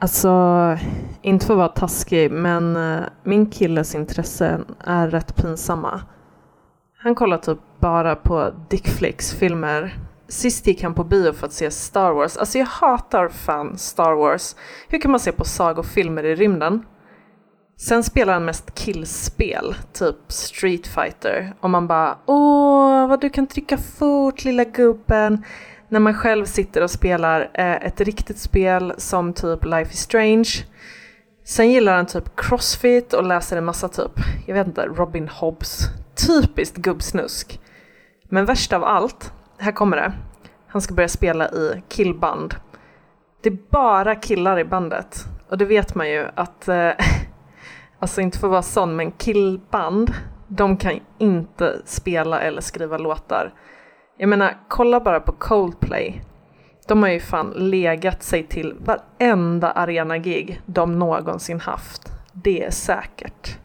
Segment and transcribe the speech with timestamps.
[0.00, 0.30] Alltså,
[1.22, 6.00] inte för att vara taskig, men eh, min killes intressen är rätt pinsamma.
[6.98, 9.98] Han kollar typ bara på Dickflix-filmer.
[10.28, 12.36] Sist gick han på bio för att se Star Wars.
[12.36, 14.56] Alltså jag hatar fan Star Wars.
[14.88, 16.86] Hur kan man se på sagofilmer i rymden?
[17.76, 21.52] Sen spelar han mest killspel, typ Street Fighter.
[21.60, 25.44] Och man bara åh, vad du kan trycka fort lilla gubben.
[25.90, 30.48] När man själv sitter och spelar eh, ett riktigt spel som typ Life is Strange.
[31.44, 34.12] Sen gillar han typ Crossfit och läser en massa typ,
[34.46, 35.86] jag vet inte, Robin Hobbs.
[36.26, 37.60] Typiskt gubbsnusk.
[38.24, 40.12] Men värst av allt, här kommer det.
[40.66, 42.54] Han ska börja spela i killband.
[43.42, 45.24] Det är bara killar i bandet.
[45.48, 46.90] Och det vet man ju att eh,
[47.98, 50.14] alltså inte för att vara sån, men killband,
[50.48, 53.52] de kan inte spela eller skriva låtar.
[54.20, 56.22] Jag menar, kolla bara på Coldplay.
[56.86, 62.12] De har ju fan legat sig till varenda arena-gig de någonsin haft.
[62.32, 63.58] Det är säkert.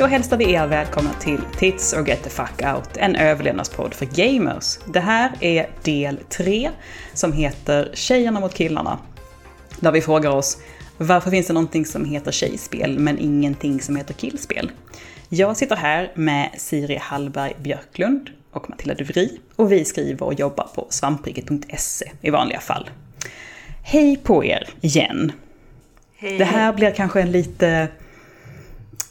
[0.00, 4.06] Då hälsar vi er välkomna till Tits och Get the Fuck Out, en överlevnadspodd för
[4.06, 4.78] gamers.
[4.86, 6.70] Det här är del 3
[7.14, 8.98] som heter Tjejerna mot killarna.
[9.80, 10.58] Där vi frågar oss
[10.98, 14.70] varför finns det någonting som heter tjejspel men ingenting som heter killspel?
[15.28, 20.68] Jag sitter här med Siri Hallberg Björklund och Matilda Duvri och vi skriver och jobbar
[20.74, 22.90] på svampriket.se i vanliga fall.
[23.82, 25.32] Hej på er igen!
[26.16, 26.38] Hej.
[26.38, 27.88] Det här blir kanske en lite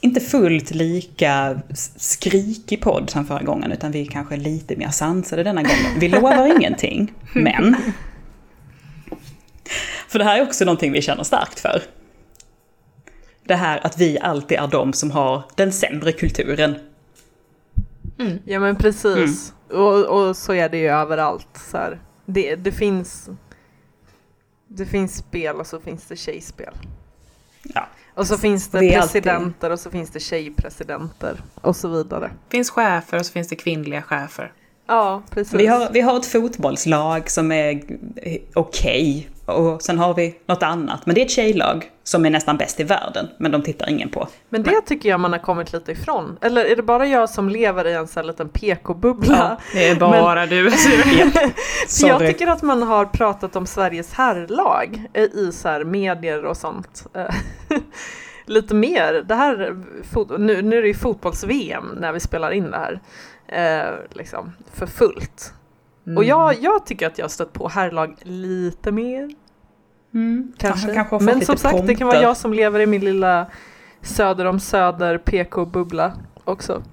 [0.01, 1.61] inte fullt lika
[1.95, 5.99] skrikig podd som förra gången, utan vi är kanske lite mer sansade denna gången.
[5.99, 7.75] Vi lovar ingenting, men...
[10.07, 11.81] För det här är också någonting vi känner starkt för.
[13.43, 16.75] Det här att vi alltid är de som har den sämre kulturen.
[18.19, 18.39] Mm.
[18.45, 19.53] Ja men precis.
[19.69, 19.81] Mm.
[19.81, 21.47] Och, och, så är det ju överallt.
[21.71, 21.99] Så här.
[22.25, 23.29] Det, det, finns,
[24.67, 26.73] det finns spel och så finns det tjejspel.
[27.63, 27.87] Ja.
[28.19, 29.71] Och så finns det, det presidenter alltid...
[29.71, 32.31] och så finns det tjejpresidenter och så vidare.
[32.49, 34.51] Det finns chefer och så finns det kvinnliga chefer.
[34.87, 35.53] Ja, precis.
[35.53, 37.81] Vi har, vi har ett fotbollslag som är
[38.53, 39.29] okej.
[39.45, 39.55] Okay.
[39.55, 41.05] Och sen har vi något annat.
[41.05, 43.27] Men det är ett tjejlag som är nästan bäst i världen.
[43.37, 44.27] Men de tittar ingen på.
[44.49, 46.37] Men det tycker jag man har kommit lite ifrån.
[46.41, 49.37] Eller är det bara jag som lever i en sån här liten PK-bubbla?
[49.37, 50.49] Ja, det är bara men...
[50.49, 50.71] du.
[52.07, 57.07] jag tycker att man har pratat om Sveriges herrlag i så här medier och sånt.
[58.45, 59.13] lite mer.
[59.13, 59.75] Det här,
[60.37, 63.01] nu, nu är det ju fotbolls-VM när vi spelar in det här
[63.47, 65.53] eh, liksom, för fullt.
[66.05, 66.17] Mm.
[66.17, 69.29] Och jag, jag tycker att jag har stött på herrlag lite mer.
[70.13, 70.53] Mm.
[70.57, 70.93] Kanske.
[70.93, 73.47] kanske Men som sagt, det kan vara jag som lever i min lilla
[74.01, 76.83] söder om söder PK-bubbla också.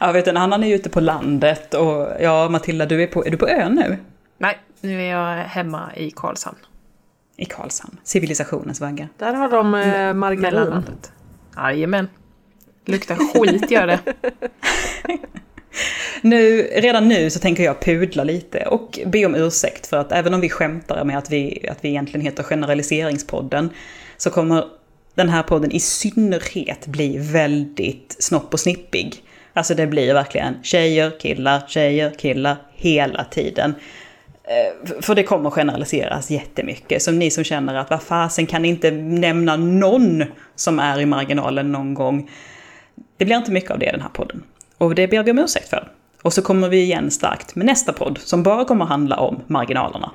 [0.00, 3.30] Jag vet en annan är ute på landet och ja, Matilda, du är på, är
[3.30, 3.98] du på ön nu?
[4.38, 6.58] Nej, nu är jag hemma i Karlshamn.
[7.36, 9.08] I Karlshamn, civilisationens vagga.
[9.18, 10.82] Där har de eh, margarin.
[11.56, 12.08] Jajamän.
[12.84, 14.00] Luktar skit gör det.
[16.22, 20.34] nu, redan nu så tänker jag pudla lite och be om ursäkt för att även
[20.34, 23.70] om vi skämtar med att vi, att vi egentligen heter Generaliseringspodden
[24.16, 24.64] så kommer
[25.14, 29.14] den här podden i synnerhet bli väldigt snopp och snippig.
[29.52, 33.74] Alltså det blir verkligen tjejer, killar, tjejer, killar hela tiden.
[34.44, 37.02] Eh, för det kommer generaliseras jättemycket.
[37.02, 40.24] Så ni som känner att vad fasen kan ni inte nämna någon
[40.54, 42.30] som är i marginalen någon gång.
[43.16, 44.42] Det blir inte mycket av det i den här podden.
[44.84, 45.88] Och det ber vi om ursäkt för.
[46.22, 50.10] Och så kommer vi igen starkt med nästa podd som bara kommer handla om marginalerna.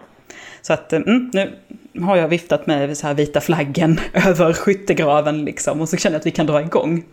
[0.62, 1.58] Så att eh, mm, nu
[2.02, 6.20] har jag viftat med så här vita flaggen över skyttegraven liksom och så känner jag
[6.20, 7.04] att vi kan dra igång.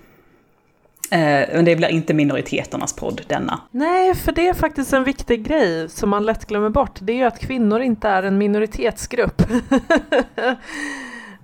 [1.10, 3.60] Eh, men det blir inte minoriteternas podd denna.
[3.70, 6.98] Nej, för det är faktiskt en viktig grej som man lätt glömmer bort.
[7.00, 9.42] Det är ju att kvinnor inte är en minoritetsgrupp.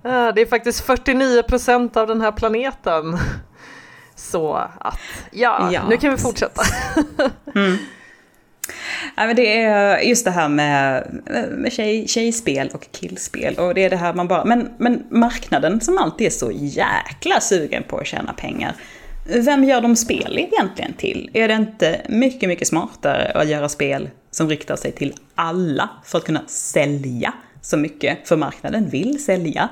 [0.05, 3.17] Ah, det är faktiskt 49 procent av den här planeten.
[4.23, 4.99] Så att,
[5.31, 5.87] ja, ja.
[5.89, 6.61] nu kan vi fortsätta.
[7.55, 7.77] mm.
[9.15, 11.07] Ja, men det är just det här med,
[11.51, 13.55] med tjej, tjejspel och killspel.
[13.55, 17.39] Och det är det här man bara, men, men marknaden som alltid är så jäkla
[17.41, 18.75] sugen på att tjäna pengar.
[19.25, 21.29] Vem gör de spel egentligen till?
[21.33, 26.17] Är det inte mycket, mycket smartare att göra spel som riktar sig till alla för
[26.17, 28.27] att kunna sälja så mycket?
[28.27, 29.69] För marknaden vill sälja.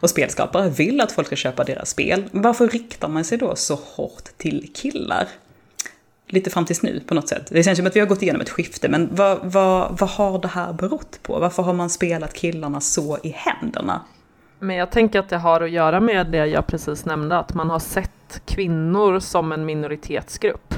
[0.00, 2.24] Och spelskapare vill att folk ska köpa deras spel.
[2.32, 5.28] Varför riktar man sig då så hårt till killar?
[6.32, 7.46] lite fram tills nu på något sätt.
[7.50, 10.38] Det känns som att vi har gått igenom ett skifte, men vad, vad, vad har
[10.38, 11.38] det här berott på?
[11.38, 14.00] Varför har man spelat killarna så i händerna?
[14.58, 17.70] Men jag tänker att det har att göra med det jag precis nämnde, att man
[17.70, 20.74] har sett kvinnor som en minoritetsgrupp.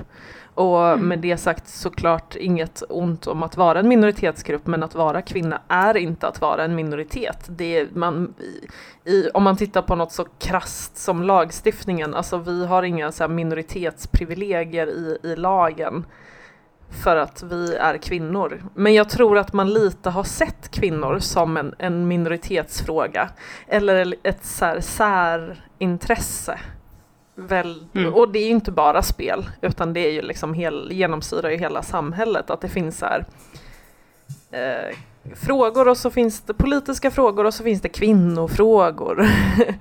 [0.54, 1.08] Och mm.
[1.08, 5.60] med det sagt såklart inget ont om att vara en minoritetsgrupp, men att vara kvinna
[5.68, 7.46] är inte att vara en minoritet.
[7.48, 8.34] Det är man,
[9.04, 13.28] i, om man tittar på något så krast som lagstiftningen, alltså vi har inga så
[13.28, 16.04] minoritetsprivilegier i, i lagen
[17.02, 18.62] för att vi är kvinnor.
[18.74, 23.30] Men jag tror att man lite har sett kvinnor som en, en minoritetsfråga
[23.66, 24.44] eller ett
[24.80, 26.58] särintresse.
[27.48, 28.14] Väl, mm.
[28.14, 31.56] Och det är ju inte bara spel, utan det är ju liksom hel, genomsyrar ju
[31.56, 33.24] hela samhället att det finns så här,
[34.50, 34.96] eh,
[35.34, 39.26] frågor och så finns det politiska frågor och så finns det kvinnofrågor.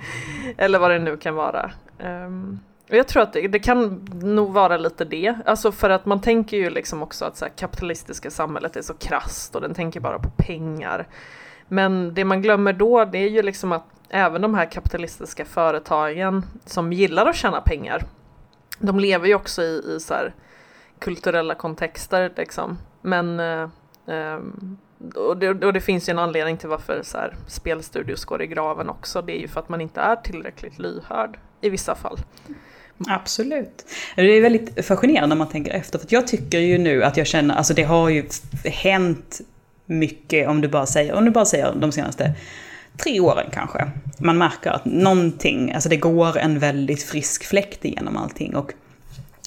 [0.58, 1.72] Eller vad det nu kan vara.
[2.00, 2.60] Um,
[2.90, 6.22] och jag tror att det, det, kan nog vara lite det, alltså för att man
[6.22, 10.00] tänker ju liksom också att så här, kapitalistiska samhället är så krast och den tänker
[10.00, 11.08] bara på pengar.
[11.68, 16.46] Men det man glömmer då det är ju liksom att även de här kapitalistiska företagen
[16.66, 18.04] som gillar att tjäna pengar,
[18.80, 20.34] de lever ju också i, i så här,
[21.00, 22.78] kulturella kontexter liksom.
[23.02, 23.70] Men eh,
[24.08, 24.78] ehm,
[25.16, 28.48] och det, och det, finns ju en anledning till varför så här, spelstudios går i
[28.48, 29.22] graven också.
[29.22, 32.18] Det är ju för att man inte är tillräckligt lyhörd i vissa fall.
[33.08, 33.86] Absolut.
[34.16, 36.00] Det är väldigt fascinerande när man tänker efter.
[36.00, 38.26] För jag tycker ju nu att jag känner, alltså det har ju
[38.66, 39.42] hänt
[39.86, 42.36] mycket om du bara säger, om du bara säger de senaste
[42.98, 43.92] tre åren kanske.
[44.18, 48.56] Man märker att någonting, alltså det går en väldigt frisk fläkt igenom allting.
[48.56, 48.74] Och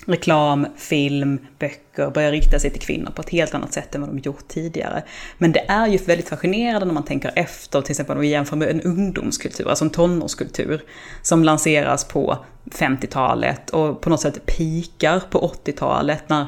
[0.06, 4.10] reklam, film, böcker börjar rikta sig till kvinnor på ett helt annat sätt än vad
[4.10, 5.02] de gjort tidigare.
[5.38, 8.56] Men det är ju väldigt fascinerande när man tänker efter, till exempel om vi jämför
[8.56, 10.82] med en ungdomskultur, alltså en tonårskultur,
[11.22, 16.46] som lanseras på 50-talet och på något sätt pikar på 80-talet när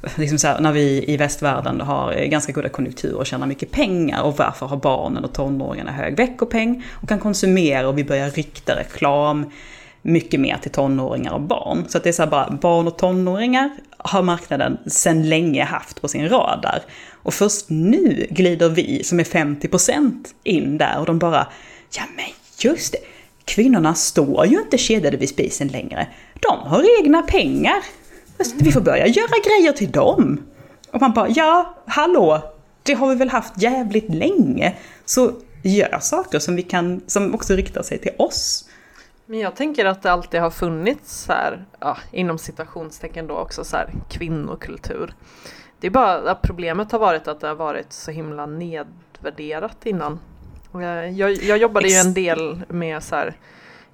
[0.16, 4.22] liksom här, när vi i västvärlden har eh, ganska goda konjunkturer och tjänar mycket pengar
[4.22, 8.76] och varför har barnen och tonåringarna hög veckopeng och kan konsumera och vi börjar rikta
[8.76, 9.50] reklam
[10.02, 11.84] mycket mer till tonåringar och barn.
[11.88, 16.00] Så att det är så här bara, barn och tonåringar har marknaden sedan länge haft
[16.00, 16.82] på sin radar.
[17.12, 21.46] Och först nu glider vi, som är 50% in där och de bara,
[21.96, 22.26] ja men
[22.58, 22.98] just det,
[23.44, 26.08] kvinnorna står ju inte kedjade vid spisen längre.
[26.40, 27.76] De har egna pengar.
[28.54, 30.42] Vi får börja göra grejer till dem.
[30.92, 32.42] Och man bara, ja, hallå,
[32.82, 34.76] det har vi väl haft jävligt länge.
[35.04, 35.32] Så
[35.62, 38.64] gör saker som vi kan, som också riktar sig till oss.
[39.26, 43.64] Men jag tänker att det alltid har funnits så här, ja, inom citationstecken då också
[43.64, 45.14] så här kvinnokultur.
[45.80, 50.20] Det är bara att problemet har varit att det har varit så himla nedvärderat innan.
[50.72, 53.36] Jag, jag, jag jobbade ju en del med så här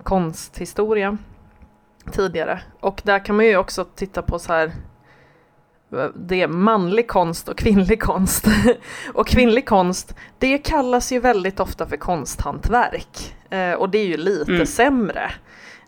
[0.02, 1.18] konsthistoria
[2.12, 4.72] tidigare och där kan man ju också titta på så här
[6.14, 8.46] det är manlig konst och kvinnlig konst.
[9.14, 13.34] och kvinnlig konst, det kallas ju väldigt ofta för konsthantverk.
[13.50, 14.66] Eh, och det är ju lite mm.
[14.66, 15.30] sämre.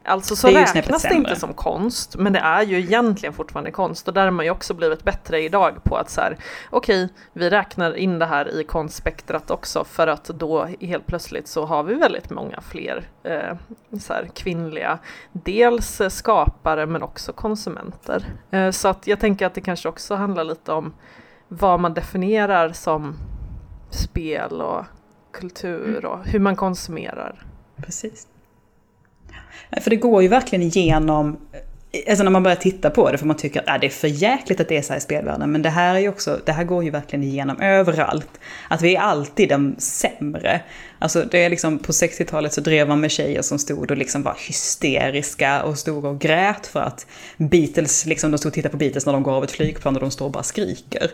[0.06, 4.08] Alltså så det räknas det inte som konst, men det är ju egentligen fortfarande konst
[4.08, 6.36] och där har man ju också blivit bättre idag på att så här,
[6.70, 11.48] okej, okay, vi räknar in det här i konstspektrat också för att då helt plötsligt
[11.48, 13.56] så har vi väldigt många fler eh,
[14.00, 14.98] så här, kvinnliga,
[15.32, 18.24] dels skapare men också konsumenter.
[18.50, 20.94] Eh, så att jag tänker att det kanske också handlar lite om
[21.48, 23.16] vad man definierar som
[23.90, 24.84] spel och
[25.32, 27.46] kultur och hur man konsumerar.
[27.76, 28.26] Precis.
[29.80, 33.26] För det går ju verkligen igenom, eh, alltså när man börjar titta på det, för
[33.26, 35.52] man tycker att äh, det är för jäkligt att det är så här i spelvärlden.
[35.52, 38.40] Men det här, är ju också, det här går ju verkligen igenom överallt.
[38.68, 40.60] Att vi är alltid de sämre.
[40.98, 44.22] Alltså det är liksom, på 60-talet så drev man med tjejer som stod och liksom
[44.22, 48.78] var hysteriska och stod och grät för att Beatles, liksom de stod och tittade på
[48.78, 51.10] Beatles när de går av ett flygplan och de står och bara skriker.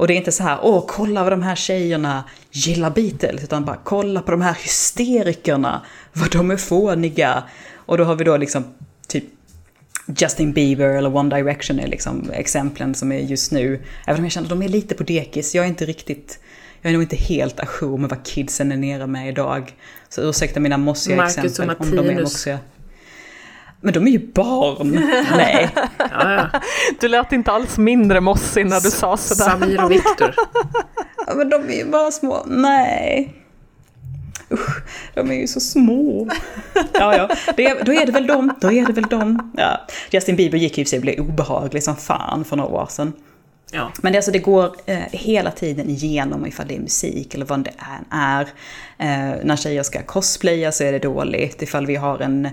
[0.00, 3.64] Och det är inte så här, åh, kolla vad de här tjejerna gillar Beatles, utan
[3.64, 5.82] bara kolla på de här hysterikerna,
[6.12, 7.42] vad de är fåniga.
[7.90, 8.64] Och då har vi då liksom
[9.08, 9.24] typ
[10.06, 13.82] Justin Bieber eller One Direction är liksom exemplen som är just nu.
[14.06, 16.40] Även om jag känner att de är lite på dekis, jag är inte riktigt,
[16.80, 19.74] jag är nog inte helt ajour med vad kidsen är nere med idag.
[20.08, 22.58] Så ursäkta mina mossiga Marcus exempel om de är mossiga.
[23.80, 24.90] Men de är ju barn.
[25.36, 25.68] Nej.
[25.98, 26.60] Ja, ja.
[27.00, 29.50] Du lät inte alls mindre mossig när du sa sådär.
[29.50, 30.34] Samir och Viktor.
[31.26, 32.44] Ja, men de är ju bara små.
[32.46, 33.39] Nej.
[34.52, 34.82] Usch,
[35.14, 36.28] de är ju så små.
[36.92, 39.52] Ja, ja, det, då är det väl de, då är det väl de.
[39.56, 39.86] Ja.
[40.10, 43.12] Justin Bieber gick ju i sig och blev obehaglig som fan för några år sedan.
[43.72, 43.92] Ja.
[44.02, 47.64] Men det, alltså, det går eh, hela tiden igenom ifall det är musik eller vad
[47.64, 48.42] det än är.
[48.98, 51.62] Eh, när tjejer ska cosplaya så är det dåligt.
[51.62, 52.46] Ifall vi har en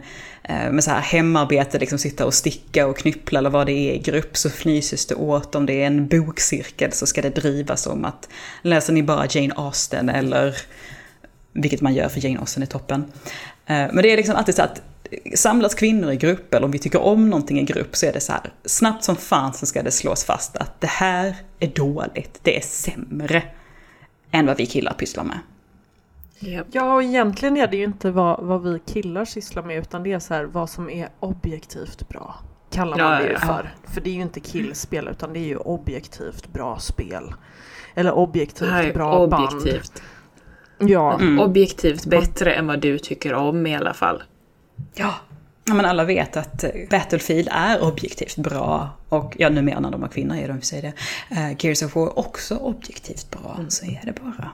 [0.44, 3.94] eh, med så här hemarbete, liksom sitta och sticka och knyppla eller vad det är
[3.94, 5.56] i grupp så fnyses det åt.
[5.56, 8.30] Om det är en bokcirkel så ska det drivas om att
[8.62, 10.58] läser ni bara Jane Austen eller
[11.62, 13.06] vilket man gör för Jane Austen är toppen.
[13.66, 14.82] Eh, men det är liksom alltid så att
[15.36, 18.20] samlas kvinnor i grupp eller om vi tycker om någonting i grupp så är det
[18.20, 22.40] så här, snabbt som fan så ska det slås fast att det här är dåligt,
[22.42, 23.44] det är sämre
[24.32, 25.40] än vad vi killar pysslar med.
[26.72, 30.14] Ja, och egentligen är det ju inte vad, vad vi killar sysslar med utan det
[30.14, 32.36] är så här vad som är objektivt bra.
[32.72, 33.40] Kallar man Ja, det ju ja.
[33.40, 33.74] för.
[33.94, 37.34] För det är ju inte killspel utan det är ju objektivt bra spel.
[37.96, 39.68] Eller objektivt bra band.
[40.80, 41.40] Ja, Mm.
[41.40, 44.24] Objektivt bättre än vad du tycker om i alla fall.
[44.94, 45.14] Ja.
[45.66, 48.90] ja, men alla vet att eh, Battlefield är objektivt bra.
[49.10, 50.94] Och ja, numera när de har kvinnor är de för sig det.
[51.32, 54.52] Uh, Gears of War också objektivt bra, så är det bara.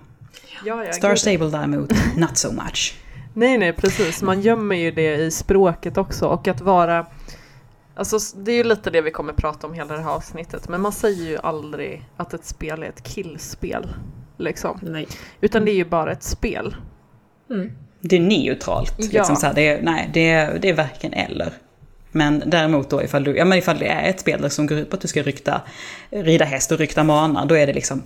[0.66, 1.20] ja, ja Star gud.
[1.20, 2.96] Stable däremot, not so much.
[3.34, 4.22] Nej, nej, precis.
[4.22, 7.06] Man gömmer ju det i språket också och att vara
[7.96, 10.82] Alltså det är ju lite det vi kommer prata om hela det här avsnittet men
[10.82, 13.90] man säger ju aldrig att ett spel är ett killspel.
[14.38, 14.80] Liksom.
[14.82, 15.08] Nej.
[15.42, 16.76] Utan det är ju bara ett spel.
[17.50, 17.72] Mm.
[18.02, 18.96] Det är neutralt.
[18.98, 19.06] Ja.
[19.12, 21.54] Liksom så här, det är, nej, det är, det är varken eller.
[22.12, 24.90] Men däremot då ifall, du, ja, men ifall det är ett spel som går ut
[24.90, 25.62] på att du ska rykta,
[26.10, 28.02] rida häst och rykta manar, då är det liksom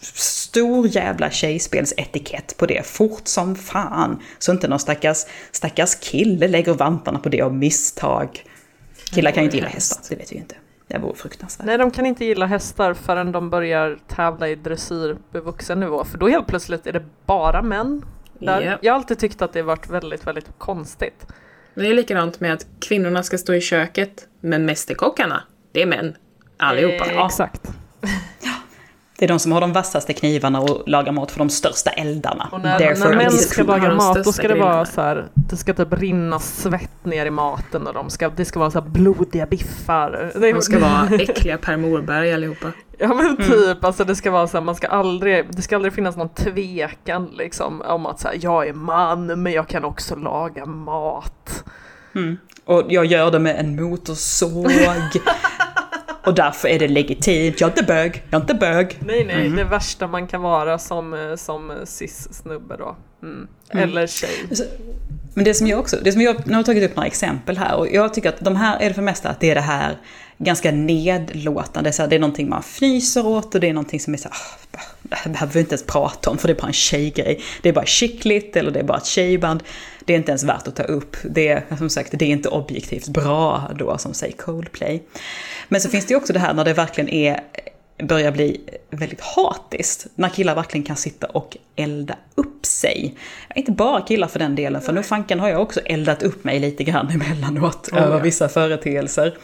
[0.00, 4.22] stor jävla tjejspelsetikett på det, fort som fan.
[4.38, 5.18] Så inte någon stackars,
[5.52, 8.44] stackars kille lägger vantarna på det av misstag.
[9.14, 10.54] Killar kan ju inte gilla hästar, det vet vi ju inte.
[10.92, 11.66] Det vore fruktansvärt.
[11.66, 16.04] Nej, de kan inte gilla hästar förrän de börjar tävla i dressyr på vuxen nivå.
[16.04, 18.04] För då helt plötsligt är det bara män.
[18.38, 18.60] Där.
[18.60, 18.78] Japp.
[18.82, 21.26] Jag har alltid tyckt att det varit väldigt, väldigt konstigt.
[21.74, 25.86] Men det är likadant med att kvinnorna ska stå i köket, men mästerkockarna, det är
[25.86, 26.16] män.
[26.56, 27.06] Allihopa.
[27.06, 27.26] Eh, Ja.
[27.26, 27.62] Exakt.
[29.22, 32.48] Det är de som har de vassaste knivarna och lagar mat för de största eldarna.
[32.52, 35.56] Och när, Therefore när män ska laga mat då ska det vara så här, det
[35.56, 38.88] ska typ rinna svett ner i maten och de ska, det ska vara så här
[38.88, 40.32] blodiga biffar.
[40.34, 42.66] Det, De ska vara äckliga Per Morberg allihopa.
[42.98, 45.94] Ja men typ, alltså det ska vara så här, man ska aldrig, det ska aldrig
[45.94, 50.16] finnas någon tvekan liksom om att så här, jag är man men jag kan också
[50.16, 51.64] laga mat.
[52.14, 52.38] Mm.
[52.64, 54.72] Och jag gör det med en motorsåg.
[56.24, 57.60] och därför är det legitimt.
[57.60, 58.98] Jag är inte bög, jag är inte bög.
[59.06, 59.56] Nej nej, Mhm.
[59.56, 62.96] det värsta man kan vara som, eh, som cis-snubbe då.
[63.22, 63.46] Mm.
[63.70, 64.30] Eller tjej.
[65.34, 67.58] Men det som jag också, det som jag, nu har jag tagit upp några exempel
[67.58, 69.60] här och jag tycker att de här är det för mesta att det är det
[69.60, 69.96] här
[70.38, 74.14] ganska nedlåtande, så här, det är någonting man fnyser åt och det är någonting som
[74.14, 76.60] är så ah, här, det här behöver vi inte ens prata om för det är
[76.60, 77.40] bara en tjejgrej.
[77.62, 79.62] Det är bara skickligt eller det är bara ett tjejband.
[80.04, 81.16] Det är inte ens värt att ta upp.
[81.30, 85.02] Det är som sagt, det är inte objektivt bra då som säger Coldplay.
[85.68, 87.40] Men så finns det ju också det här när det verkligen är
[87.98, 90.06] börjar bli väldigt hatiskt.
[90.14, 93.14] När killar verkligen kan sitta och elda upp sig.
[93.54, 96.58] Inte bara killar för den delen, för nu fanken har jag också eldat upp mig
[96.58, 98.22] lite grann emellanåt Oh, över ja.
[98.22, 99.38] vissa företeelser.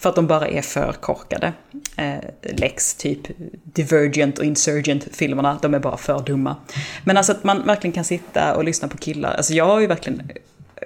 [0.00, 1.52] För att de bara är för korkade.
[1.96, 3.20] Eh, Lex, typ
[3.64, 6.56] Divergent och Insurgent-filmerna, de är bara för dumma.
[7.04, 9.34] Men alltså att man verkligen kan sitta och lyssna på killar.
[9.34, 10.36] Alltså jag har ju verkligen eh,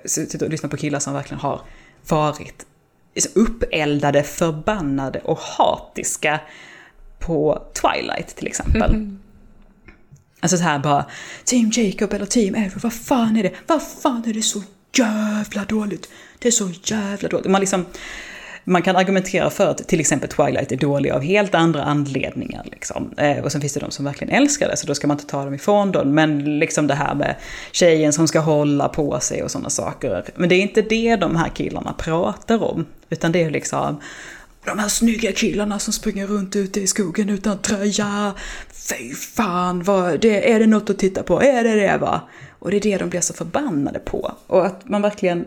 [0.05, 1.61] suttit och lyssnat på killar som verkligen har
[2.09, 2.67] varit
[3.35, 6.41] uppeldade, förbannade och hatiska
[7.27, 9.17] på Twilight till exempel.
[10.41, 11.07] Alltså så här bara,
[11.45, 13.53] Team Jacob eller Team Ever, vad fan är det?
[13.67, 14.63] Vad fan är det så
[14.99, 16.09] jävla dåligt?
[16.39, 17.47] Det är så jävla dåligt.
[17.47, 17.85] Man liksom,
[18.65, 22.63] man kan argumentera för att till exempel Twilight är dålig av helt andra anledningar.
[22.65, 23.15] Liksom.
[23.17, 25.27] Eh, och sen finns det de som verkligen älskar det, så då ska man inte
[25.27, 26.15] ta dem ifrån dem.
[26.15, 27.35] Men liksom det här med
[27.73, 30.25] tjejen som ska hålla på sig och sådana saker.
[30.35, 32.87] Men det är inte det de här killarna pratar om.
[33.11, 34.01] Utan det är liksom
[34.67, 38.35] de här snygga killarna som springer runt ute i skogen utan tröja.
[38.73, 41.43] Fy fan, vad, det, är det något att titta på?
[41.43, 42.21] Är det det va?
[42.59, 44.35] Och det är det de blir så förbannade på.
[44.47, 45.47] Och att man verkligen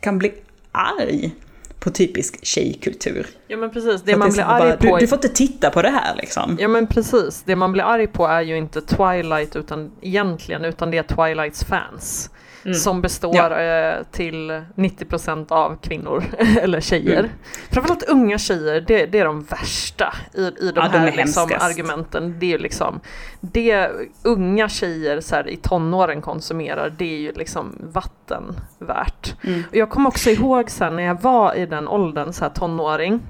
[0.00, 0.32] kan bli
[0.72, 1.34] arg
[1.80, 3.26] på typisk tjejkultur.
[3.46, 5.28] Ja men precis, det att man är blir arg bara, på Du, du får inte
[5.28, 6.56] titta på det här liksom.
[6.60, 10.90] Ja men precis, det man blir arg på är ju inte Twilight utan egentligen utan
[10.90, 12.30] det är Twilights fans.
[12.64, 12.74] Mm.
[12.74, 16.24] Som består eh, till 90% av kvinnor,
[16.60, 17.18] eller tjejer.
[17.18, 17.30] Mm.
[17.70, 21.16] Framförallt unga tjejer, det, det är de värsta i, i de Ja, de här är
[21.16, 22.36] liksom, argumenten.
[22.38, 23.00] Det är liksom,
[23.40, 23.90] det
[24.22, 29.34] unga tjejer så här, i tonåren konsumerar, det är ju liksom vatten värt.
[29.44, 29.62] Mm.
[29.70, 33.20] Och jag kommer också ihåg sen när jag var i den åldern, så här tonåring,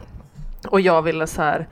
[0.69, 1.69] och jag ville så här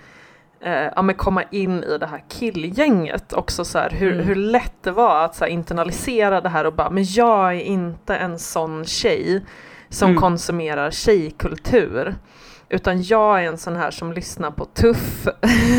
[0.61, 4.27] eh, ja, men komma in i det här killgänget också så här, hur, Mm.
[4.27, 7.61] hur lätt det var att så här, internalisera det här och bara men jag är
[7.61, 9.45] inte en sån tjej
[9.89, 10.21] som Mm.
[10.21, 12.15] konsumerar tjejkultur.
[12.71, 15.27] Utan jag är en sån här som lyssnar på tuff,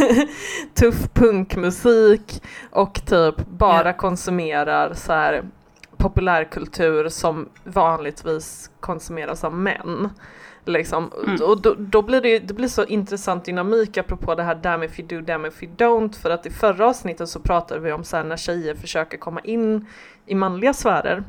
[0.73, 3.93] tuff punkmusik och typ bara Ja.
[3.93, 5.43] konsumerar så här
[5.97, 10.09] populärkultur som vanligtvis konsumeras av män.
[10.65, 11.11] Liksom.
[11.23, 11.41] Mm.
[11.41, 14.99] Och då, då blir det, det blir så intressant dynamik apropå det här damn if
[14.99, 16.13] you do, damn if you don't.
[16.21, 19.39] För att i förra avsnittet så pratade vi om så här när tjejer försöker komma
[19.39, 19.85] in
[20.25, 21.23] i manliga sfärer.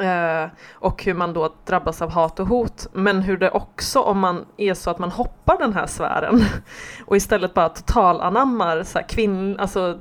[0.00, 2.86] Eh, och hur man då drabbas av hat och hot.
[2.92, 6.44] Men hur det också om man är så att man hoppar den här sfären
[7.06, 9.98] och istället bara totalanammar så här kvinn, alltså,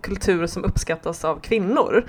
[0.00, 2.04] kultur som uppskattas av kvinnor.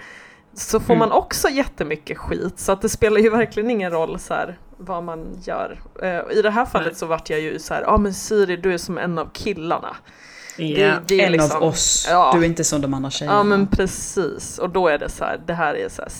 [0.60, 1.00] Så får Mm.
[1.10, 5.04] man också jättemycket skit så att det spelar ju verkligen ingen roll så här, vad
[5.04, 5.82] man gör.
[6.04, 6.96] Eh, I det här fallet Nej.
[6.96, 9.30] så vart jag ju så här, ja ah, men Siri du är som en av
[9.34, 9.96] killarna.
[10.58, 10.66] Ja.
[10.76, 12.08] Det, det är En liksom, av oss.
[12.10, 12.32] Ja.
[12.36, 13.38] Du är inte som de andra tjejerna.
[13.38, 16.12] Ja men precis, och då är det så här, det här är så här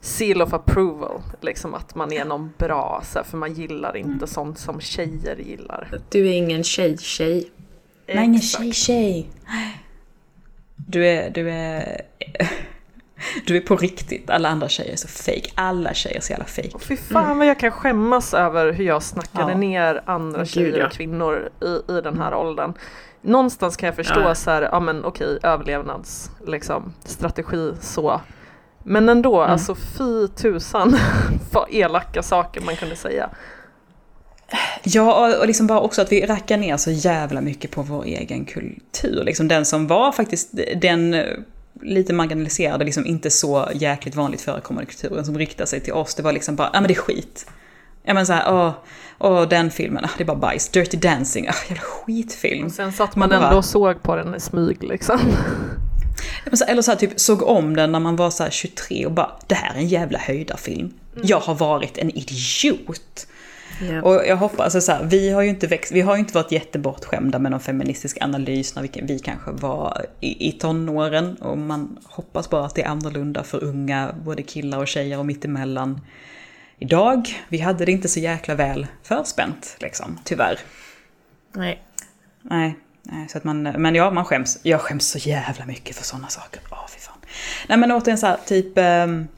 [0.00, 4.26] seal of approval, liksom att man är någon bra, så här, för man gillar inte
[4.26, 5.98] sånt som tjejer gillar.
[6.08, 7.50] Du är ingen tjej-tjej.
[8.06, 8.62] Nej, ingen Exakt.
[8.62, 9.30] tjej, tjej.
[10.76, 12.00] Du är, du är...
[13.46, 14.30] Du är på riktigt.
[14.30, 15.50] Alla andra tjejer är så fake.
[15.54, 16.70] Alla tjejer är så jävla fake.
[16.74, 19.58] Och fy fan vad jag kan skämmas över hur jag snackade Ja.
[19.58, 20.86] ner andra gud, tjejer ja.
[20.86, 22.72] och kvinnor i, i den här åldern.
[23.22, 24.34] Någonstans kan jag förstå Ja.
[24.34, 28.20] så här, ja men okej, överlevnads, liksom, strategi så.
[28.82, 29.52] Men ändå, Mm.
[29.52, 30.96] alltså fy tusan
[31.52, 33.30] vad elaka saker man kunde säga.
[34.82, 38.44] Ja, och- liksom bara också att vi rackar ner så jävla mycket på vår egen
[38.44, 39.22] kultur.
[39.24, 41.16] Liksom den som var faktiskt den
[41.82, 46.14] lite marginaliserade, liksom inte så jäkligt vanligt förekommande kulturen som riktar sig till oss.
[46.14, 47.46] Det var liksom bara, ja men det är skit.
[48.04, 48.70] Ja men såhär, åh,
[49.18, 50.68] åh den filmen, ah, det är bara bajs.
[50.68, 52.66] Dirty Dancing, ah, jävla skitfilm.
[52.66, 55.18] Och sen satt man Man bara- ändå och såg på den i smyg liksom.
[56.50, 59.06] Ja, så- Eller så här, typ såg om den när man var så här 23
[59.06, 60.92] och bara, det här är en jävla höjdarfilm.
[61.22, 63.26] Jag har varit en idiot.
[63.80, 64.02] Ja.
[64.02, 66.34] Och jag hoppas, alltså så här, vi har ju inte växt, vi har ju inte
[66.34, 71.34] varit jättebortskämda med någon feministisk analys när vi, vi kanske var i, i tonåren.
[71.36, 75.26] Och man hoppas bara att det är annorlunda för unga, både killar och tjejer och
[75.26, 76.00] mittemellan.
[76.78, 80.58] Idag, vi hade det inte så jäkla väl förspänt, liksom, tyvärr.
[81.52, 81.82] Nej.
[82.42, 84.58] Nej, nej så att man, men ja, man skäms.
[84.62, 86.60] Jag skäms så jävla mycket för sådana saker.
[86.70, 87.18] Åh, fy fan.
[87.68, 88.78] Nej men återigen så här, typ...
[88.78, 89.28] ehm,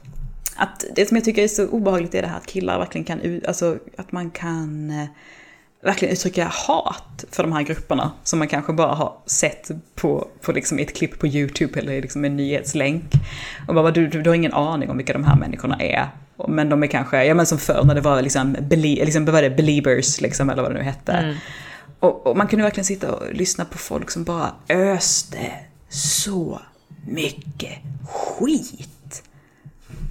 [0.59, 3.41] att det som jag tycker är så obehagligt är det här att killar verkligen kan,
[3.47, 5.05] alltså att man kan eh,
[5.83, 10.51] verkligen uttrycka hat för de här grupperna som man kanske bara har sett på, på
[10.51, 13.03] liksom ett klipp på YouTube eller liksom en nyhetslänk.
[13.67, 16.07] Och bara, du, du, du har ingen aning om vilka de här människorna är.
[16.47, 19.33] Men de är kanske, ja men som förr när det var liksom, belie, liksom vad
[19.33, 21.11] var det, believers liksom, eller vad det nu hette.
[21.11, 21.35] Mm.
[21.99, 25.51] Och, och man kunde verkligen sitta och lyssna på folk som bara öste
[25.89, 26.61] så
[27.07, 27.73] mycket
[28.07, 28.98] skit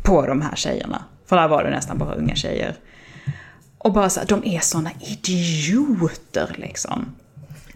[0.09, 1.05] på de här tjejerna.
[1.27, 2.77] För där var det nästan bara unga tjejer.
[3.79, 7.15] Och bara så här, de är såna idioter liksom.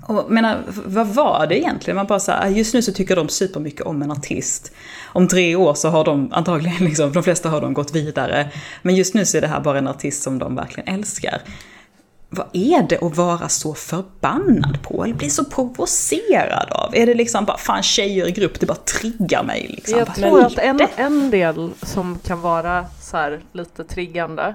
[0.03, 1.97] Och menar, vad var det egentligen?
[1.97, 4.73] Man bara så här, just nu så tycker de supermycket om en artist.
[5.05, 8.49] Om tre år så har de antagligen, liksom, de flesta har de gått vidare.
[8.83, 11.43] Men just nu så är det här bara en artist som de verkligen älskar.
[12.35, 15.05] Vad är det att vara så förbannad på?
[15.05, 16.95] Eller bli så provocerad av?
[16.95, 19.99] Är det liksom bara, fan tjejer i grupp, det bara triggar mig liksom.
[19.99, 24.55] Jag tror att en, en del som kan vara så här lite triggande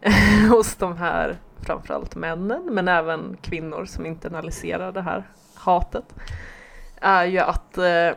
[0.50, 6.14] hos de här framförallt männen men även kvinnor som internaliserar det här hatet
[7.00, 8.10] är ju att eh,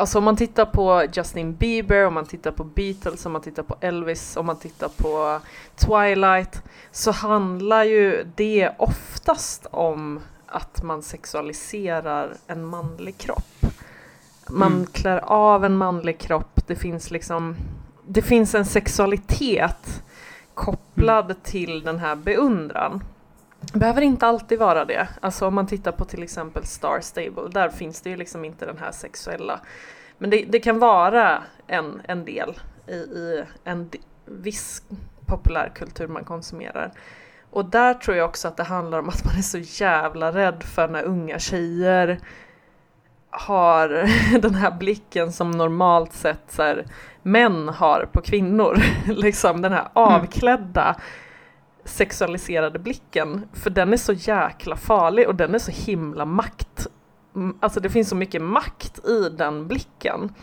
[0.00, 3.62] Alltså om man tittar på Justin Bieber, om man tittar på Beatles, om man tittar
[3.62, 5.40] på Elvis, om man tittar på
[5.76, 13.66] Twilight så handlar ju det oftast om att man sexualiserar en manlig kropp.
[14.48, 14.86] Man Mm.
[14.86, 17.56] klär av en manlig kropp, det finns liksom
[18.06, 20.02] det finns en sexualitet
[20.54, 23.04] kopplad till den här beundran.
[23.74, 25.08] Behöver inte alltid vara det.
[25.20, 28.66] Alltså om man tittar på till exempel Star Stable, där finns det ju liksom inte
[28.66, 29.60] den här sexuella.
[30.18, 33.90] Men det, det kan vara en, en del i, i en
[34.24, 34.82] viss
[35.26, 36.92] populärkultur man konsumerar.
[37.50, 40.62] Och där tror jag också att det handlar om att man är så jävla rädd
[40.62, 42.18] för när unga tjejer
[43.30, 43.88] har
[44.40, 46.86] den här blicken som normalt sett så här,
[47.22, 48.78] män har på kvinnor.
[49.06, 50.96] liksom den här avklädda
[51.90, 53.48] sexualiserade blicken.
[53.52, 56.86] För den är så jäkla farlig och den är så himla makt.
[57.36, 60.34] mm, Alltså det finns så mycket makt i den blicken.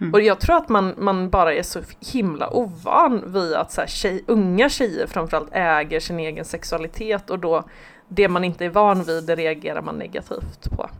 [0.00, 0.14] Mm.
[0.14, 1.80] Och jag tror att man, man bara är så
[2.12, 7.38] himla ovan vid att så här, tjej, unga tjejer framförallt äger sin egen sexualitet och
[7.38, 7.64] då
[8.08, 10.90] det man inte är van vid det reagerar man negativt på.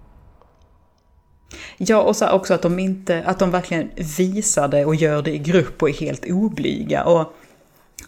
[1.76, 5.30] Ja, och så också att de, inte, att de verkligen visar det och gör det
[5.30, 7.04] i grupp och är helt oblyga.
[7.04, 7.32] Och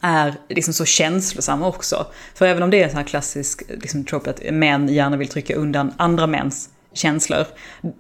[0.01, 2.07] är liksom så känslosamma också.
[2.35, 5.29] För även om det är en sån här klassisk liksom, trope att män gärna vill
[5.29, 7.47] trycka undan andra mäns känslor,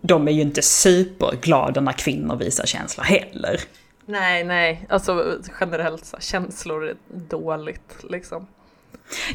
[0.00, 3.60] de är ju inte superglada när kvinnor visar känslor heller.
[4.06, 6.96] Nej, nej, alltså generellt så här, känslor är
[7.28, 8.46] dåligt liksom.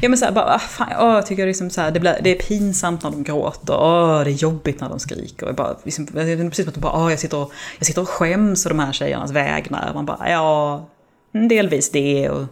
[0.00, 2.30] Ja men såhär bara, ah, fan, åh, jag tycker liksom så här, det, blir, det
[2.30, 5.48] är pinsamt när de gråter, åh, det är jobbigt när de skriker.
[5.48, 7.86] Och bara, liksom, det är precis som att de bara, åh, jag sitter, och, jag
[7.86, 9.90] sitter och skäms för de här tjejernas vägnar.
[9.94, 10.86] Man bara, ja,
[11.36, 12.46] Mm, delvis det och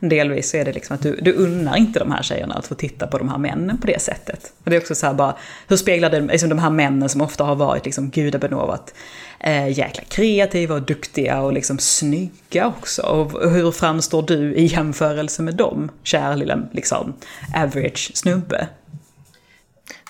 [0.00, 2.74] delvis så är det liksom att du, du unnar inte de här tjejerna att få
[2.74, 4.52] titta på de här männen på det sättet.
[4.64, 5.36] Och det är också så här bara,
[5.68, 8.94] hur speglar det liksom de här männen som ofta har varit liksom gudabenåvat
[9.40, 13.02] eh, jäkla kreativa och duktiga och liksom snygga också.
[13.02, 17.14] Och hur framstår du i jämförelse med dem, kär lilla liksom
[17.54, 18.68] average snubbe?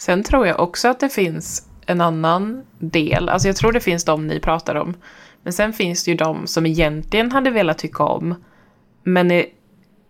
[0.00, 4.04] Sen tror jag också att det finns en annan del, alltså jag tror det finns
[4.04, 4.94] de ni pratar om.
[5.44, 8.34] Men sen finns det ju de som egentligen hade velat tycka om,
[9.02, 9.46] men är,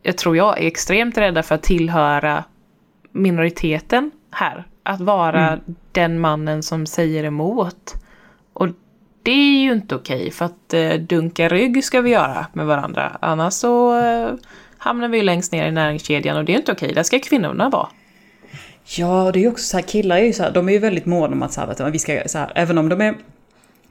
[0.02, 2.44] jag tror jag är extremt rädda för att tillhöra
[3.12, 4.66] minoriteten här.
[4.82, 5.60] Att vara mm.
[5.92, 7.94] den mannen som säger emot.
[8.52, 8.68] Och
[9.22, 13.18] det är ju inte okej, för att eh, dunka rygg ska vi göra med varandra.
[13.20, 14.32] Annars så eh,
[14.78, 17.68] hamnar vi ju längst ner i näringskedjan och det är inte okej, där ska kvinnorna
[17.68, 17.88] vara.
[18.96, 20.78] Ja, det är ju också så här, killar är ju så här, de är ju
[20.78, 23.14] väldigt måna om att så här, vi ska, så här, även om de är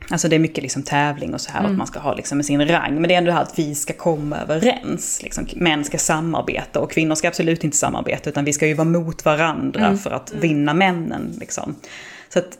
[0.10, 1.72] Alltså det är mycket liksom tävling och så här, mm.
[1.72, 2.94] att man ska ha liksom sin rang.
[2.94, 5.20] Men det är ändå det här att vi ska komma överens.
[5.24, 8.30] Liksom, män ska samarbeta och kvinnor ska absolut inte samarbeta.
[8.30, 9.98] Utan vi ska ju vara mot varandra mm.
[9.98, 10.42] för att mm.
[10.42, 11.34] vinna männen.
[11.40, 11.76] Liksom.
[12.30, 12.58] Så att,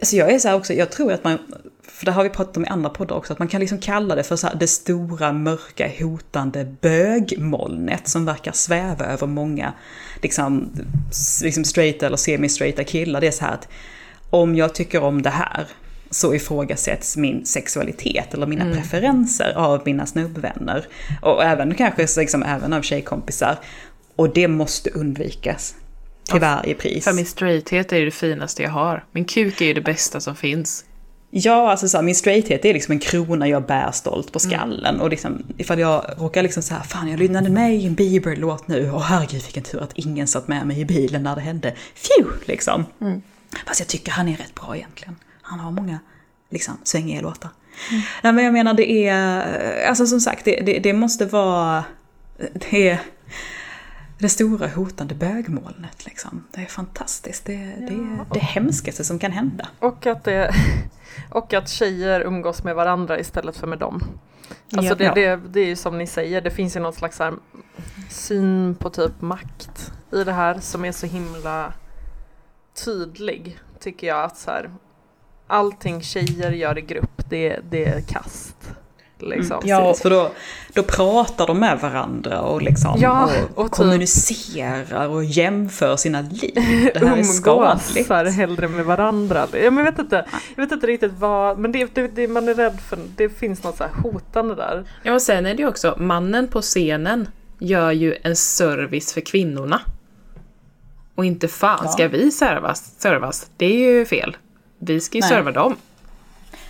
[0.00, 1.38] alltså jag är så här också, jag tror att man,
[1.82, 4.14] för det har vi pratat om i andra poddar också, att man kan liksom kalla
[4.14, 9.72] det för så det stora, mörka, hotande bögmolnet som verkar sväva över många
[10.22, 10.70] liksom,
[11.42, 13.20] liksom straighta eller semi-straighta killar.
[13.20, 13.68] Det är så här att
[14.30, 15.66] om jag tycker om det här
[16.10, 18.76] så ifrågasätts min sexualitet eller mina mm.
[18.76, 20.86] preferenser av mina snubbvänner.
[21.22, 23.58] Och även kanske liksom, även av tjejkompisar.
[24.16, 25.74] Och det måste undvikas.
[26.24, 27.04] Till ja, varje pris.
[27.04, 29.04] För min straighthet är ju det finaste jag har.
[29.12, 30.84] Min kuk är ju det bästa som finns.
[31.30, 34.50] Ja, alltså så här, min straighthet är liksom en krona jag bär stolt på mm.
[34.50, 34.94] skallen.
[34.94, 35.00] Mm.
[35.00, 38.68] Och liksom, ifall jag råkar liksom så här, fan jag lyssnade med i en Bieber-låt
[38.68, 41.74] nu, och herregud vilken tur att ingen satt med mig i bilen när det hände.
[41.94, 42.84] Phew, liksom.
[43.00, 43.22] Mm.
[43.66, 45.16] Fast jag tycker han är rätt bra egentligen.
[45.46, 45.98] Han har många
[46.50, 47.50] liksom, svängiga låtar.
[47.90, 48.02] Mm.
[48.22, 51.84] Nej, men jag menar det är, alltså som sagt, det, det, det måste vara,
[52.70, 53.00] det
[54.18, 56.44] det stora hotande bögmolnet liksom.
[56.50, 57.44] Det är fantastiskt.
[57.44, 57.86] Det, ja.
[57.88, 59.68] det är det hemskaste som kan hända.
[59.78, 60.54] Och att, det,
[61.30, 64.02] och att tjejer umgås med varandra istället för med dem.
[64.76, 67.34] Alltså det, det, det är ju som ni säger, det finns ju någon slags här
[68.10, 71.72] syn på typ makt i det här som är så himla
[72.84, 74.24] tydlig tycker jag.
[74.24, 74.70] att så här,
[75.46, 78.56] allting tjejer gör i grupp, det, det är kast.
[79.18, 79.56] Liksom.
[79.56, 80.30] Mm, ja, för då,
[80.72, 86.20] då pratar de med varandra och, liksom, ja, och, och typ, kommunicerar och jämför sina
[86.20, 86.54] liv.
[86.94, 88.36] Det här är skadligt.
[88.36, 89.46] hellre med varandra.
[89.52, 92.54] Jag, men vet inte, jag vet inte riktigt vad, men det, det, det, man är
[92.54, 94.84] rädd för, det finns något så här hotande där.
[95.02, 97.28] Ja, och sen är det ju också, mannen på scenen
[97.58, 99.80] gör ju en service för kvinnorna.
[101.14, 101.88] Och inte fan ja.
[101.90, 104.36] ska vi servas, servas, det är ju fel.
[104.78, 105.30] Vi ska ju Nej.
[105.30, 105.76] serva dem.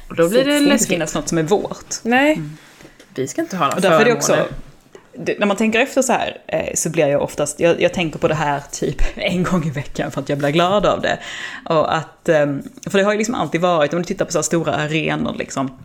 [0.08, 0.72] Och då blir det, det läskigt.
[0.72, 1.94] Det ska finnas något som är vårt.
[2.02, 2.32] Nej.
[2.32, 2.56] Mm.
[3.14, 4.10] Vi ska inte ha några och därför förmåner.
[4.10, 4.48] Är det också,
[5.18, 8.18] det, när man tänker efter så här eh, så blir jag oftast, jag, jag, tänker
[8.18, 11.18] på det här typ en gång i veckan för att jag blir glad av det.
[11.68, 12.46] Och att, eh,
[12.90, 15.34] för det har ju liksom alltid varit, om du tittar på så här stora arenor
[15.38, 15.78] liksom,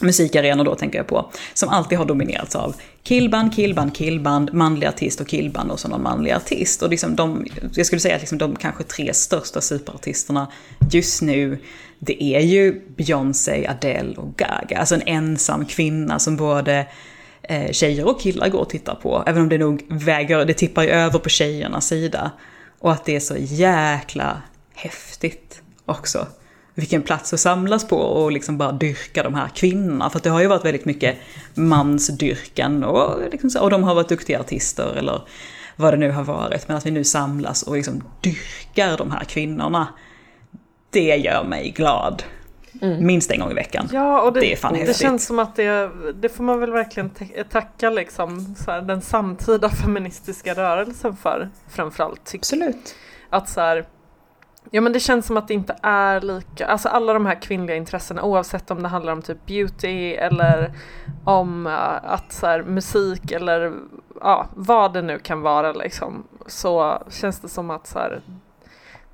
[0.00, 5.20] musikarenor då tänker jag på, som alltid har dominerats av killband, killband, killband, manlig artist
[5.20, 6.82] och killband och så någon manlig artist.
[6.82, 10.52] Och liksom de, jag skulle säga att liksom de kanske tre största superartisterna
[10.90, 11.58] just nu,
[11.98, 14.78] det är ju Beyoncé, Adele och Gaga.
[14.78, 16.86] Alltså en ensam kvinna som både
[17.42, 19.24] eh, tjejer och killar går och tittar på.
[19.26, 22.30] Även om det nog väger, det tippar ju över på tjejernas sida.
[22.78, 24.42] Och att det är så jäkla
[24.74, 26.26] häftigt också
[26.76, 30.10] vilken plats att samlas på och liksom bara dyrka de här kvinnorna.
[30.10, 31.16] För det har ju varit väldigt mycket
[31.54, 35.22] mansdyrkan och, liksom så, och de har varit duktiga artister eller
[35.76, 36.68] vad det nu har varit.
[36.68, 39.88] Men att vi nu samlas och liksom dyrkar de här kvinnorna,
[40.90, 42.22] det gör mig glad.
[42.82, 43.06] Mm.
[43.06, 43.88] Minst en gång i veckan.
[43.92, 44.98] Ja, och det, det är fan häftigt.
[44.98, 47.10] Det känns som att det, det får man väl verkligen
[47.50, 52.32] tacka liksom, så här, den samtida feministiska rörelsen för framförallt.
[52.34, 52.94] Absolut.
[53.30, 53.84] Att så här,
[54.70, 57.76] Ja men det känns som att det inte är lika, alltså alla de här kvinnliga
[57.76, 60.72] intressena oavsett om det handlar om typ beauty eller
[61.24, 63.72] om uh, att så här, musik eller
[64.20, 68.20] ja, vad det nu kan vara liksom så känns det som att så här,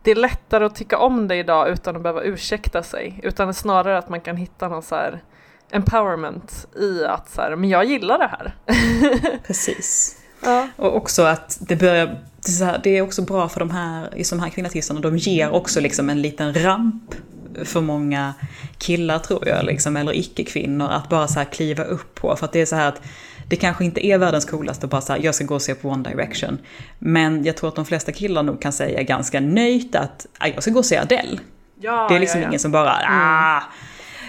[0.02, 3.98] det är lättare att tycka om det idag utan att behöva ursäkta sig utan snarare
[3.98, 5.22] att man kan hitta någon så här
[5.70, 8.54] empowerment i att så här, men jag gillar det här.
[9.46, 10.18] Precis.
[10.44, 10.68] Ja.
[10.76, 13.70] Och också att det börjar, det är, så här, det är också bra för de
[13.70, 17.14] här, just de här kvinnoartisterna, de ger också liksom en liten ramp
[17.64, 18.34] för många
[18.78, 22.36] killar tror jag, liksom, eller icke-kvinnor, att bara så kliva upp på.
[22.36, 23.02] För att det är så här att
[23.48, 25.88] det kanske inte är världens coolaste att bara säga jag ska gå och se på
[25.88, 26.58] One Direction.
[26.98, 30.62] Men jag tror att de flesta killar nog kan säga ganska nöjt att "Ah, jag
[30.62, 31.38] ska gå och se Adele.
[31.80, 32.48] Ja, det är liksom ja, ja.
[32.48, 33.62] ingen som bara ah,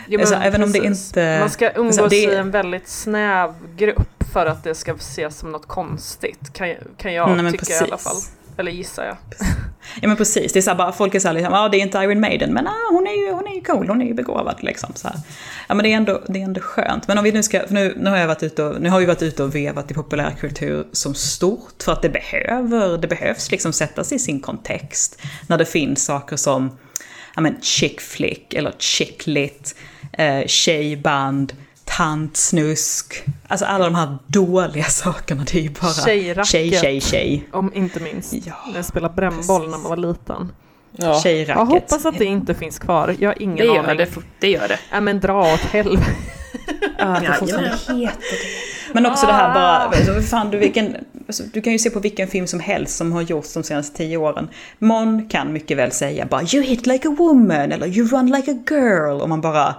[0.08, 3.54] Jo, Alltså, även om det inte- Man ska umgås alltså, det- i en väldigt snäv
[3.78, 6.54] grupp för att det ska ses som något konstigt.
[6.54, 7.82] Kan, kan jag Nej, tycka i precis.
[7.82, 8.16] alla fall.
[8.58, 9.16] Eller gissar jag.
[10.02, 11.82] Ja men precis, det är så här, bara, folk är såhär liksom, ja det är
[11.82, 14.14] inte Iron Maiden, men ah, hon, är ju, hon är ju cool, hon är ju
[14.14, 14.92] begåvad liksom.
[14.96, 15.18] Så här.
[15.68, 17.08] Ja men det är, ändå, det är ändå skönt.
[17.08, 19.00] Men om vi nu ska, för nu, nu, har jag varit ute och, nu har
[19.00, 23.52] vi varit ute och vevat i populärkultur som stort, för att det behöver, det behövs
[23.52, 25.22] liksom sättas i sin kontext.
[25.48, 26.78] När det finns saker som,
[27.36, 29.76] ja men chick flick, eller chick lit,
[30.14, 31.54] eh, tjejband,
[31.86, 33.24] tantsnusk.
[33.48, 36.52] Alltså alla de här dåliga sakerna, det är ju bara Tjejracket.
[36.52, 37.48] tjej, tjej, tjej.
[37.52, 38.34] Om inte minst.
[38.34, 40.52] Ja, när jag spelade brännboll när man var liten.
[40.98, 41.56] Ja, Tjejracket.
[41.60, 43.16] Jag hoppas att det inte finns kvar.
[43.20, 43.98] Jag har ingen det gör aning.
[43.98, 44.10] det.
[44.40, 44.80] Det gör det.
[44.92, 46.06] Ja men dra åt helvete.
[46.98, 47.94] Ja, det Ja, fortfarande ja.
[47.96, 48.94] heter det.
[48.94, 52.00] Men också det här bara, alltså, fan, du, vilken, alltså, du kan ju se på
[52.00, 54.50] vilken film som helst som har gjorts de senaste tio åren.
[54.80, 58.52] Mon kan mycket väl säga bara “You hit like a woman” eller “You run like
[58.52, 59.76] a girl” och man bara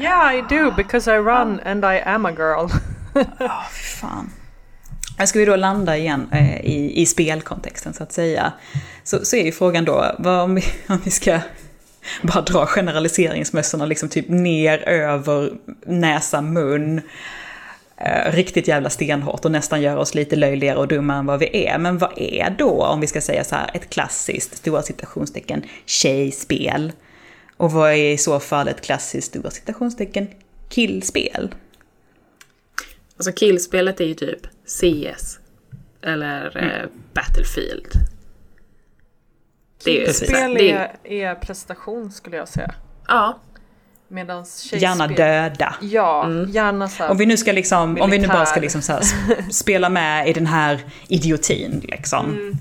[0.00, 2.68] Yeah I do because I run and I am a girl.
[3.38, 3.64] “Ah,
[4.00, 4.30] fan”.
[5.18, 8.52] Här ska vi då landa igen eh, i, i spelkontexten så att säga.
[9.04, 11.40] Så, så är ju frågan då, vad, om, vi, om vi ska
[12.22, 15.52] bara dra generaliseringsmössorna liksom typ ner över
[15.86, 17.00] näsa, mun.
[17.96, 21.66] Eh, riktigt jävla stenhårt och nästan göra oss lite löjligare och dummare än vad vi
[21.66, 21.78] är.
[21.78, 26.92] Men vad är då, om vi ska säga så här, ett klassiskt, stora citationstecken, tjejspel?
[27.56, 30.28] Och vad är i så fall ett klassiskt, stora citationstecken,
[30.68, 31.54] killspel?
[33.16, 35.38] Alltså killspelet är ju typ CS.
[36.02, 37.88] Eller eh, Battlefield.
[39.84, 40.12] Det är.
[40.12, 42.74] Spel är, är prestation skulle jag säga.
[43.08, 43.40] Ja,
[44.08, 44.82] Medan tjejspel...
[44.82, 45.74] Gärna döda.
[45.80, 47.06] Ja, gärna så.
[47.08, 48.78] Om vi nu ska liksom, om vi nu bara ska Militär.
[48.78, 49.00] liksom så
[49.52, 52.52] spela med i den här idiotin liksom.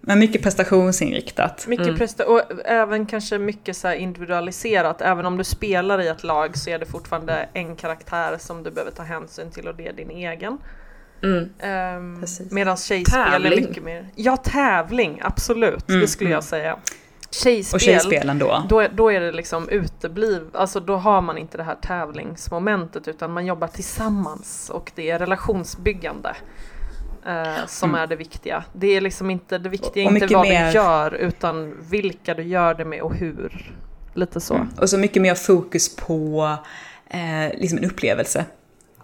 [0.00, 1.66] Men mycket prestationsinriktat.
[1.66, 1.98] Mycket Mm.
[1.98, 5.00] presta- och även kanske mycket så här individualiserat.
[5.02, 8.70] Även om du spelar i ett lag så är det fortfarande en karaktär som du
[8.70, 10.58] behöver ta hänsyn till och det är din egen.
[11.22, 11.38] mm.
[11.96, 12.50] Um, Precis.
[12.52, 14.08] Medan tjejspel är mycket mer...
[14.14, 15.88] Ja, tävling, absolut.
[15.88, 16.42] Mm, det skulle jag mm.
[16.42, 16.76] säga.
[17.42, 18.62] Tjejspel, Och tjejspelen då.
[18.68, 23.08] Då, är- då är det liksom utebliv, alltså då har man inte det här tävlingsmomentet
[23.08, 26.36] utan man jobbar tillsammans och det är relationsbyggande.
[27.26, 28.02] eh, som Mm.
[28.02, 28.64] är det viktiga.
[28.72, 32.34] Det är liksom inte, det viktiga är Och inte vad mer- du gör utan vilka
[32.34, 33.74] du gör det med och hur.
[34.14, 34.54] Lite så.
[34.54, 34.68] Mm.
[34.80, 36.52] Och så mycket mer fokus på
[37.10, 38.44] eh, liksom en upplevelse.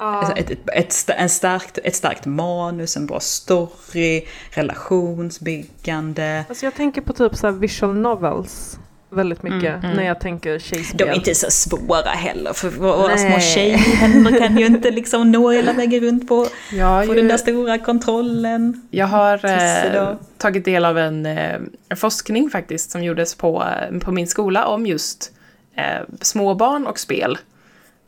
[0.02, 0.08] Ja.
[0.08, 6.44] Alltså ett, ett, ett, starkt, ett starkt manus, en bra story, relationsbyggande.
[6.48, 8.78] Alltså jag tänker på typ så här visual novels
[9.10, 9.96] väldigt mycket Mm, mm.
[9.96, 10.98] när jag tänker tjejspel.
[10.98, 13.40] De är inte så svåra heller, för våra små Nej.
[13.40, 17.78] tjejhänder kan ju inte liksom nå hela vägen runt på, jag, på den där stora
[17.78, 18.88] kontrollen.
[18.90, 21.54] jag har eh, tagit del av en, eh,
[21.88, 25.32] en forskning faktiskt som gjordes på, eh, på min skola om just
[25.76, 27.38] eh, småbarn och spel.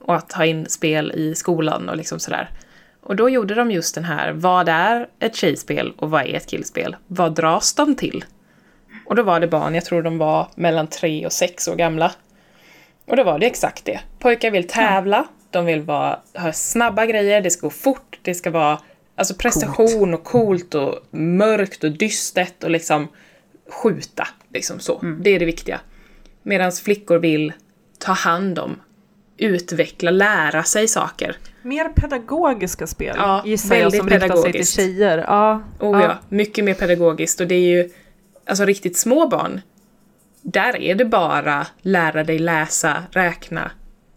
[0.04, 2.50] Och att ha in spel i skolan och liksom sådär.
[3.00, 6.46] Och då gjorde de just den här, vad är ett tjejspel och vad är ett
[6.46, 6.96] killspel?
[7.06, 8.24] Vad dras de till?
[9.06, 12.12] Och då var det barn, jag tror de var mellan tre och sex år gamla.
[13.06, 14.00] Och då var det exakt det.
[14.18, 18.50] Pojkar vill tävla, de vill vara, ha snabba grejer, det ska gå fort, det ska
[18.50, 18.78] vara
[19.16, 23.08] alltså prestation och coolt och mörkt och dystert och liksom
[23.68, 24.28] skjuta.
[24.52, 25.00] Liksom så.
[25.20, 25.80] Det är det viktiga.
[26.42, 27.52] Medan flickor vill
[27.98, 28.80] ta hand om,
[29.36, 31.36] utveckla, lära sig saker.
[31.62, 35.18] Mer pedagogiska spel Ja, gissar jag som riktar sig till tjejer.
[35.18, 36.18] Ja, Oh ja.
[36.28, 37.90] mycket mer pedagogiskt och det är ju,
[38.46, 39.60] alltså riktigt små barn,
[40.42, 43.70] där är det bara lära dig läsa, räkna,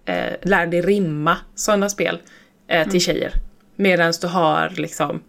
[0.06, 2.22] eh, lära dig rimma, sådana spel
[2.68, 3.32] eh, till tjejer.
[3.76, 5.24] Medan du har liksom,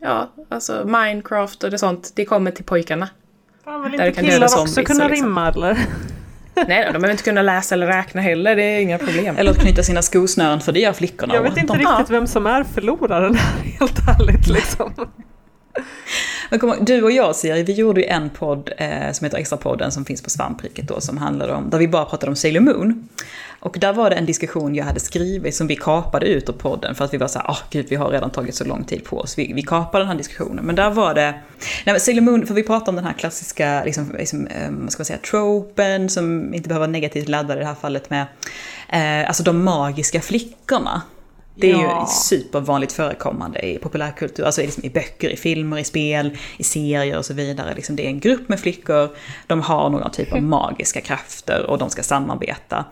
[0.00, 3.08] ja, alltså Minecraft och det sånt, det kommer till pojkarna.
[3.64, 5.26] Fan, vill inte killar också kunna liksom.
[5.26, 5.78] rimma eller?
[6.68, 9.36] Nej, de behöver inte kunna läsa eller räkna heller, det är inga problem.
[9.38, 11.34] Eller att knyta sina skosnören, för det gör flickorna.
[11.34, 14.92] Jag vet inte de, riktigt vem som är förloraren här, helt ärligt liksom.
[16.50, 19.92] Men kom, du och jag Siri, vi gjorde ju en podd eh, som heter Extrapodden
[19.92, 23.08] som finns på Svampriket då, som handlade om, där vi bara pratade om Sailor Moon.
[23.60, 26.94] Och där var det en diskussion jag hade skrivit som vi kapade ut ur podden
[26.94, 28.84] för att vi var så här, åh oh, gud vi har redan tagit så lång
[28.84, 30.64] tid på oss, vi, vi kapar den här diskussionen.
[30.64, 31.40] Men där var det, nej
[31.84, 35.00] men Sailor Moon, för vi pratade om den här klassiska, liksom, liksom eh, vad ska
[35.00, 38.26] man säga, tropen som inte behöver vara negativt laddad i det här fallet med,
[38.88, 41.02] eh, alltså de magiska flickorna.
[41.60, 42.00] Det är ja.
[42.00, 47.18] ju supervanligt förekommande i populärkultur, alltså liksom i böcker, i filmer, i spel, i serier
[47.18, 47.74] och så vidare.
[47.74, 49.08] Liksom det är en grupp med flickor,
[49.46, 52.84] de har någon typ av magiska krafter och de ska samarbeta.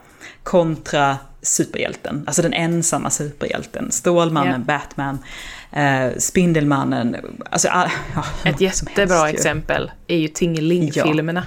[0.43, 3.91] Kontra superhjälten, alltså den ensamma superhjälten.
[3.91, 4.79] Stålmannen, yeah.
[4.79, 5.19] Batman,
[5.71, 7.15] eh, Spindelmannen.
[7.49, 11.43] Alltså, ah, ja, Ett jättebra exempel är ju Tingeling-filmerna.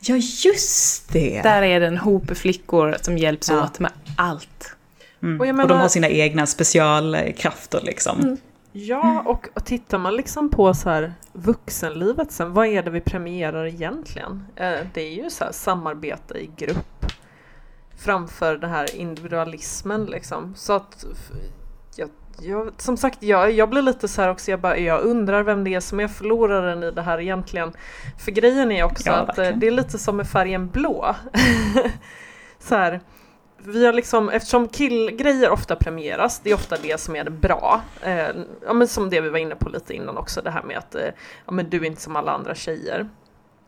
[0.00, 0.14] Ja.
[0.14, 1.42] ja, just det!
[1.42, 3.64] Där är det en hop flickor som hjälps ja.
[3.64, 4.76] åt med allt.
[5.24, 5.40] Mm.
[5.40, 8.20] Och, menar, och, de har sina egna specialkrafter liksom.
[8.20, 8.36] Mm.
[8.72, 13.00] Ja, och, och tittar man liksom på så här vuxenlivet sen, vad är det vi
[13.00, 14.44] premierar egentligen?
[14.56, 17.06] Eh, det är ju så här samarbete i grupp
[17.98, 20.54] framför den här individualismen liksom.
[20.56, 21.04] Så att
[21.96, 22.08] jag,
[22.40, 25.64] jag, som sagt, jag, jag blir lite så här också, jag, bara, jag undrar vem
[25.64, 27.72] det är som är förloraren i det här egentligen.
[28.18, 31.16] För grejen är också ja, att eh, det är lite som med färgen blå.
[32.58, 33.00] så här,
[33.66, 37.80] vi har liksom, eftersom killgrejer ofta premieras, det är ofta det som är det bra.
[38.02, 38.28] Eh,
[38.66, 40.94] ja, men som det vi var inne på lite innan också, det här med att
[40.94, 41.08] eh,
[41.46, 43.08] ja, men du är inte som alla andra tjejer.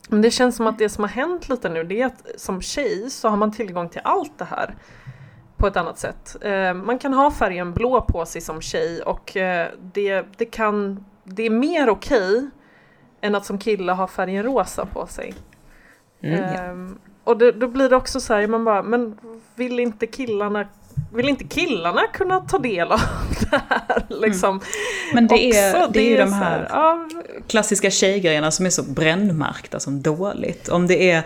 [0.09, 2.63] Men det känns som att det som har hänt lite nu, det är att som
[2.63, 4.75] tjej så har man tillgång till allt det här
[5.57, 6.37] på ett annat sätt.
[6.41, 11.05] Eh, man kan ha färgen blå på sig som tjej och eh, det, det, kan,
[11.25, 12.51] det är mer okej okay
[13.21, 15.35] än att som kille ha färgen rosa på sig.
[16.21, 16.97] Mm, ja.
[17.27, 19.19] Och det, då blir det också så här, man bara, men
[19.55, 20.67] vill inte killarna
[21.15, 23.01] vill inte killarna kunna ta del av
[23.51, 24.07] det här?
[24.09, 24.51] Liksom?
[24.51, 24.63] Mm.
[25.15, 27.09] Men det är, det, det är ju de här, här ja.
[27.47, 30.69] klassiska tjejgrejerna som är så brännmärkta som dåligt.
[30.69, 31.23] Om det är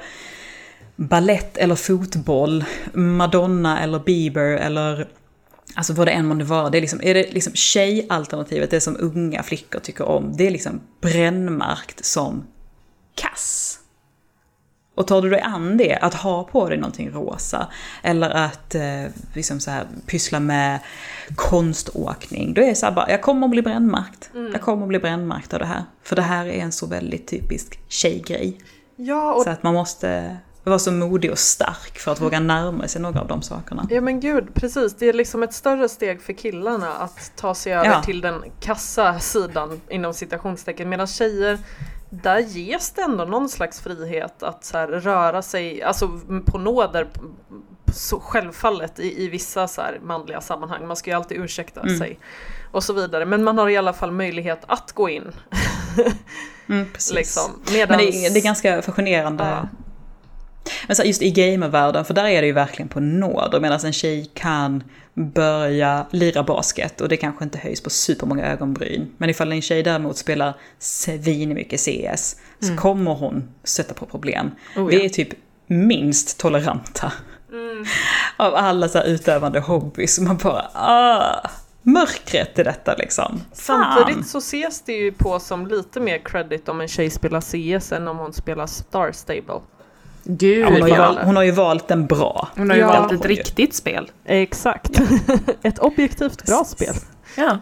[0.96, 5.08] ballett eller fotboll, Madonna eller Bieber eller
[5.74, 8.96] Alltså vad det än månde vara, det är, liksom, är det liksom tjejalternativet, det som
[9.00, 12.46] unga flickor tycker om, det är liksom brännmärkt som
[13.14, 13.78] kass.
[14.94, 17.68] Och tar du dig an det, att ha på dig någonting rosa,
[18.02, 20.80] eller att eh, liksom så här, pyssla med
[21.34, 24.30] konståkning, då är det så bara, jag kommer att bli brännmärkt.
[24.34, 24.52] Mm.
[24.52, 25.84] Jag kommer att bli brännmärkt av det här.
[26.02, 28.60] För det här är en så väldigt typisk tjejgrej.
[28.96, 29.42] Ja, och...
[29.42, 33.20] Så att man måste vara så modig och stark för att våga närma sig några
[33.20, 33.86] av de sakerna.
[33.90, 34.94] Ja men gud, precis.
[34.98, 38.02] Det är liksom ett större steg för killarna att ta sig över ja.
[38.02, 40.88] till den kassa sidan inom citationstecken.
[40.88, 41.58] Medan tjejer
[42.10, 47.08] där ges det ändå någon slags frihet att så här, röra sig, alltså på nåder
[47.94, 50.86] så självfallet i, i vissa så här, manliga sammanhang.
[50.86, 51.98] Man ska ju alltid ursäkta mm.
[51.98, 52.18] sig
[52.70, 53.26] och så vidare.
[53.26, 55.32] Men man har i alla fall möjlighet att gå in.
[56.68, 56.86] mm.
[57.12, 57.50] Liksom.
[57.72, 57.88] Medans...
[57.88, 59.44] Men det är, det är ganska fascinerande.
[59.44, 59.68] Ja.
[60.86, 63.58] Men så just i gamervärlden, för där är det ju verkligen på nåd.
[63.62, 64.84] Medan en tjej kan
[65.20, 69.12] börja lira basket och det kanske inte höjs på supermånga ögonbryn.
[69.18, 72.76] Men ifall en tjej däremot spelar svinmycket CS så mm.
[72.76, 74.50] kommer hon stöta på problem.
[74.76, 75.28] Oh, Vi är typ
[75.66, 77.12] minst toleranta.
[77.52, 77.84] Mm.
[78.36, 80.20] Av alla så här utövande hobbys.
[80.20, 81.50] Man bara ah,
[81.82, 83.42] mörkret i detta liksom.
[83.52, 87.92] Samtidigt så ses det ju på som lite mer credit om en tjej spelar CS
[87.92, 89.60] än om hon spelar Star Stable.
[90.24, 92.48] Gud, hon, har ju valt, hon har ju valt en bra.
[92.56, 92.88] Hon har ju ja.
[92.88, 94.10] valt ett riktigt spel.
[94.24, 95.00] Exakt.
[95.62, 96.94] ett objektivt bra spel.
[97.36, 97.58] Ja.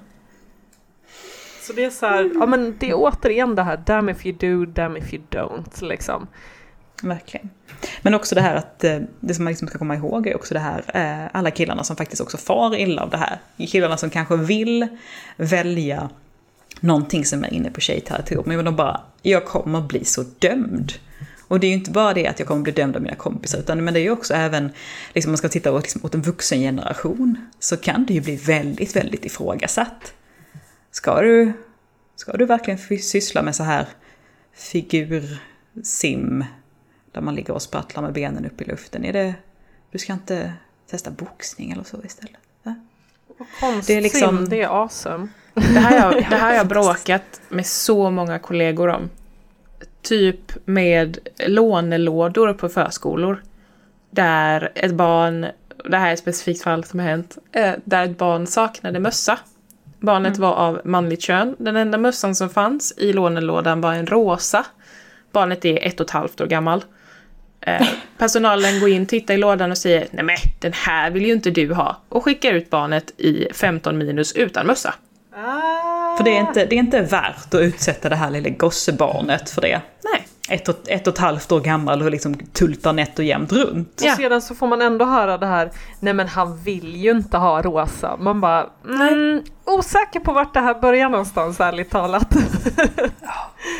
[1.63, 4.37] Så det är så här, ja men det är återigen det här, damn if you
[4.37, 6.27] do, damn if you don't, liksom.
[7.03, 7.51] Verkligen.
[8.03, 10.55] Men också det här att, eh, det som man liksom ska komma ihåg är också
[10.55, 13.39] det här, eh, alla killarna som faktiskt också far illa av det här.
[13.69, 14.87] Killarna som kanske vill
[15.37, 16.11] välja
[16.81, 20.93] någonting som är inne på tjejterritorium, men de bara, jag kommer bli så dömd
[21.49, 23.59] och det är ju inte bara det att jag kommer bli dömd av mina kompisar,
[23.59, 24.71] utan men det är ju också även,
[25.15, 28.37] liksom man ska titta åt, liksom, åt en vuxen generation, så kan det ju bli
[28.37, 30.15] väldigt, väldigt ifrågasatt.
[30.91, 31.53] Ska du,
[32.17, 33.87] ska du verkligen syssla med så här
[34.55, 36.45] figursim,
[37.13, 39.05] där man ligger och sprattlar med benen upp i luften?
[39.05, 39.35] Är det,
[39.91, 40.53] du ska inte
[40.91, 42.41] testa boxning eller så istället?
[42.63, 42.75] Va?
[43.61, 45.29] Konstsim, det är, liksom, det är awesome.
[45.55, 49.11] Det här, det här har jag bråkat med så många kollegor om
[50.03, 53.43] typ med lånelådor på förskolor.
[54.11, 55.47] Där ett barn,
[55.85, 59.39] det här är ett specifikt fall som har hänt, eh, där ett barn saknade mössa.
[60.01, 60.41] Barnet mm.
[60.41, 61.57] var av manligt kön.
[61.59, 64.67] Den enda mössan som fanns i lånelådan var en rosa.
[65.33, 66.85] Barnet är ett och ett halvt år gammal.
[67.61, 71.33] Eh, personalen går in, tittar i lådan och säger nej men den här vill ju
[71.33, 74.95] inte du ha och skickar ut barnet i 15 minus utan mössa.
[75.35, 75.98] Ah.
[76.19, 79.61] För det är, inte, det är inte värt att utsätta det här lilla gossebarnet för
[79.61, 79.81] det.
[80.13, 80.27] Nej.
[80.51, 84.03] Ett och, ett och ett halvt år gammal och liksom tultar nätt och jämnt runt.
[84.05, 85.71] Och sedan så får man ändå höra det här,
[86.01, 88.17] nej men han vill ju inte ha rosa.
[88.17, 92.35] Man bara, mm, osäker på vart det här börjar någonstans ärligt talat.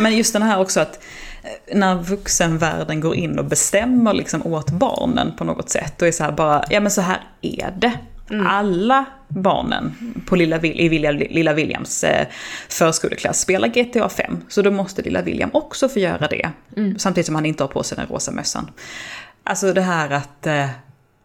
[0.01, 0.99] Men just den här också att
[1.43, 6.13] eh, när vuxenvärlden går in och bestämmer liksom åt barnen på något sätt, då är
[6.13, 7.93] så här bara, ja men så här är det.
[8.47, 9.95] Alla barnen
[10.27, 12.27] på lilla, i Lilla, lilla Williams eh,
[12.69, 16.51] förskoleklass spelar GTA 5, så då måste lilla William också få göra det.
[16.99, 18.71] Samtidigt som han inte har på sig den rosa mössan.
[19.45, 20.67] Alltså det här att eh,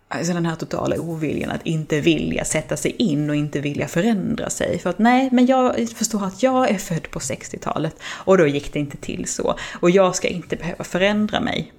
[0.08, 4.50] Alltså den här totala oviljan att inte vilja sätta sig in och inte vilja förändra
[4.50, 4.80] sig.
[4.80, 8.74] För att nej, men jag förstår att jag är född på 60-talet och då gick
[8.74, 9.56] det inte till så.
[9.80, 11.74] Och jag ska inte behöva förändra mig.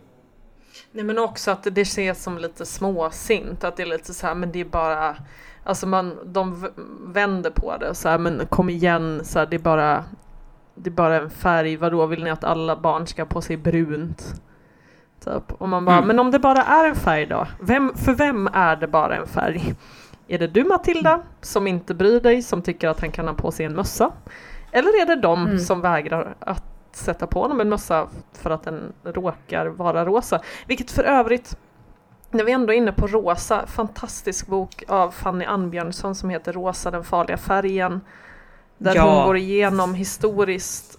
[0.97, 4.35] Nej men också att det ses som lite småsint, att det är lite så här,
[4.35, 5.17] men det är bara,
[5.65, 6.69] alltså man, de
[7.07, 10.05] vänder på det och så här, men kom igen, så här, det är bara,
[10.75, 13.57] det är bara en färg, vadå vill ni att alla barn ska ha på sig
[13.57, 14.35] brunt?
[15.25, 15.53] Typ.
[15.59, 16.09] Och man bara, Mm.
[16.09, 17.47] men om det bara är en färg då?
[17.61, 19.75] Vem, för vem är det bara en färg?
[20.29, 23.51] Är det du Matilda, som inte bryr dig, som tycker att han kan ha på
[23.53, 24.11] sig en mössa?
[24.73, 25.59] Eller är det de Mm.
[25.59, 30.41] som vägrar att sätta på honom en mössa för att den råkar vara rosa?
[30.67, 31.57] Vilket för övrigt,
[32.31, 36.91] när vi ändå är inne på rosa, fantastisk bok av Fanny Annbjörnsson som heter Rosa
[36.91, 38.01] den farliga färgen.
[38.79, 39.17] Där Ja.
[39.17, 40.99] hon går igenom historiskt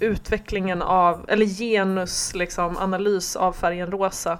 [0.00, 4.38] utvecklingen av, eller genus liksom, analys av färgen rosa.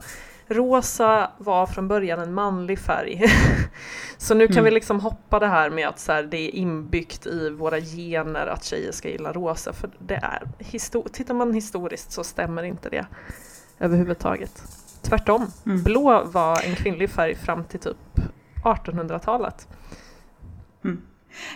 [0.51, 3.23] Rosa var från början en manlig färg.
[4.19, 4.65] så nu kan Mm.
[4.65, 8.47] vi liksom hoppa det här med att så här, det är inbyggt i våra gener
[8.47, 9.73] att tjejer ska gilla rosa.
[9.73, 10.43] För det är,
[11.09, 13.07] tittar man historiskt så stämmer inte det
[13.79, 14.63] överhuvudtaget.
[15.03, 15.83] Tvärtom, Mm.
[15.83, 17.97] blå var en kvinnlig färg fram till typ
[18.65, 19.69] 1800-talet.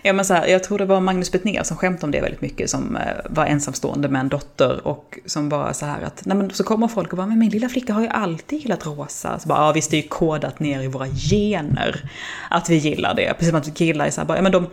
[0.02, 2.40] Ja, men så här, jag tror det var Magnus Betnér som skämtade om det väldigt
[2.40, 6.36] mycket, som eh, var ensamstående med en dotter och som bara så här att, nej
[6.36, 9.38] men så kommer folk och bara, men min lilla flicka har ju alltid gillat rosa.
[9.38, 12.10] Så bara, ja visst det är ju kodat ner i våra gener
[12.50, 13.34] att vi gillar det.
[13.34, 14.66] Precis som att killar är så här, bara, ja men de,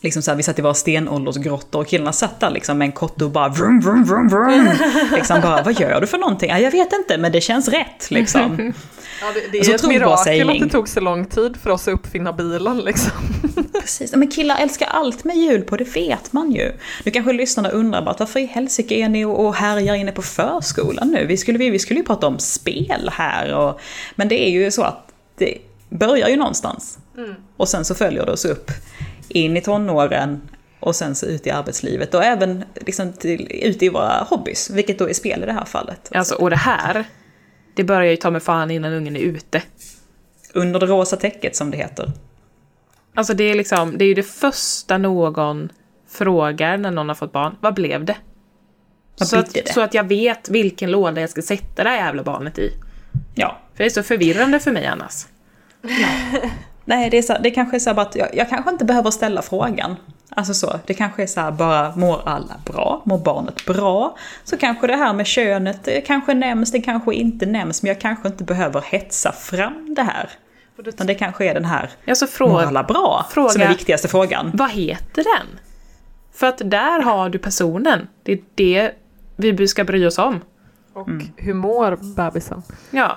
[0.00, 2.92] liksom så här, vi satt i våra stenåldersgrottor och killarna satt där liksom med en
[2.92, 4.68] kotte och bara vrum, vrum, vrum, vrum.
[5.14, 6.50] Liksom bara, vad gör du för någonting?
[6.50, 8.72] Ja, jag vet inte, men det känns rätt liksom.
[9.20, 11.88] Ja, det, det är ett trodbart mirakel att det tog så lång tid för oss
[11.88, 13.12] att uppfinna bilen liksom.
[13.72, 16.72] Precis, men killar älskar allt med hjul på, det vet man ju.
[17.04, 21.08] Nu kanske lyssnarna undrar bara varför i helsike är ni och härjar inne på förskolan
[21.08, 21.26] nu?
[21.26, 23.80] Vi skulle, vi, vi skulle ju prata om spel här och,
[24.14, 25.58] Men det är ju så att det
[25.88, 26.98] börjar ju någonstans.
[27.56, 28.70] Och sen så följer det oss upp
[29.28, 30.40] in i tonåren
[30.80, 34.98] och sen så ut i arbetslivet och även liksom till, ut i våra hobbys, vilket
[34.98, 36.10] då är spel i det här fallet.
[36.14, 37.04] Alltså, och det här,
[37.80, 39.62] det börjar ju ta med fan innan ungen är ute.
[40.54, 42.12] Under det rosa täcket som det heter.
[43.14, 45.72] Alltså det är liksom, det är ju det första någon
[46.08, 47.56] frågar när någon har fått barn.
[47.60, 48.16] Vad blev det?
[49.18, 49.72] Vad så, att, det?
[49.72, 52.72] så att jag vet vilken låda jag ska sätta det här jävla barnet i.
[53.34, 55.26] Ja, För det är så förvirrande för mig annars.
[56.84, 59.42] Nej, det, är så, det kanske är så att jag, jag kanske inte behöver ställa
[59.42, 59.96] frågan.
[60.36, 63.02] Alltså så, det kanske är så här bara, mår alla bra?
[63.04, 64.16] Mår barnet bra?
[64.44, 68.00] Så kanske det här med könet det kanske nämns, det kanske inte nämns, men jag
[68.00, 70.30] kanske inte behöver hetsa fram det här.
[70.84, 73.26] Utan det kanske är den här, Alltså mår fråga, alla bra?
[73.30, 74.50] fråga- Som är viktigaste frågan.
[74.54, 75.46] vad heter den?
[76.34, 78.08] För att där har du personen.
[78.22, 78.92] Det är
[79.36, 80.40] det vi ska bry oss om.
[80.94, 82.62] Och hur mår bebisen?
[82.90, 83.16] Ja.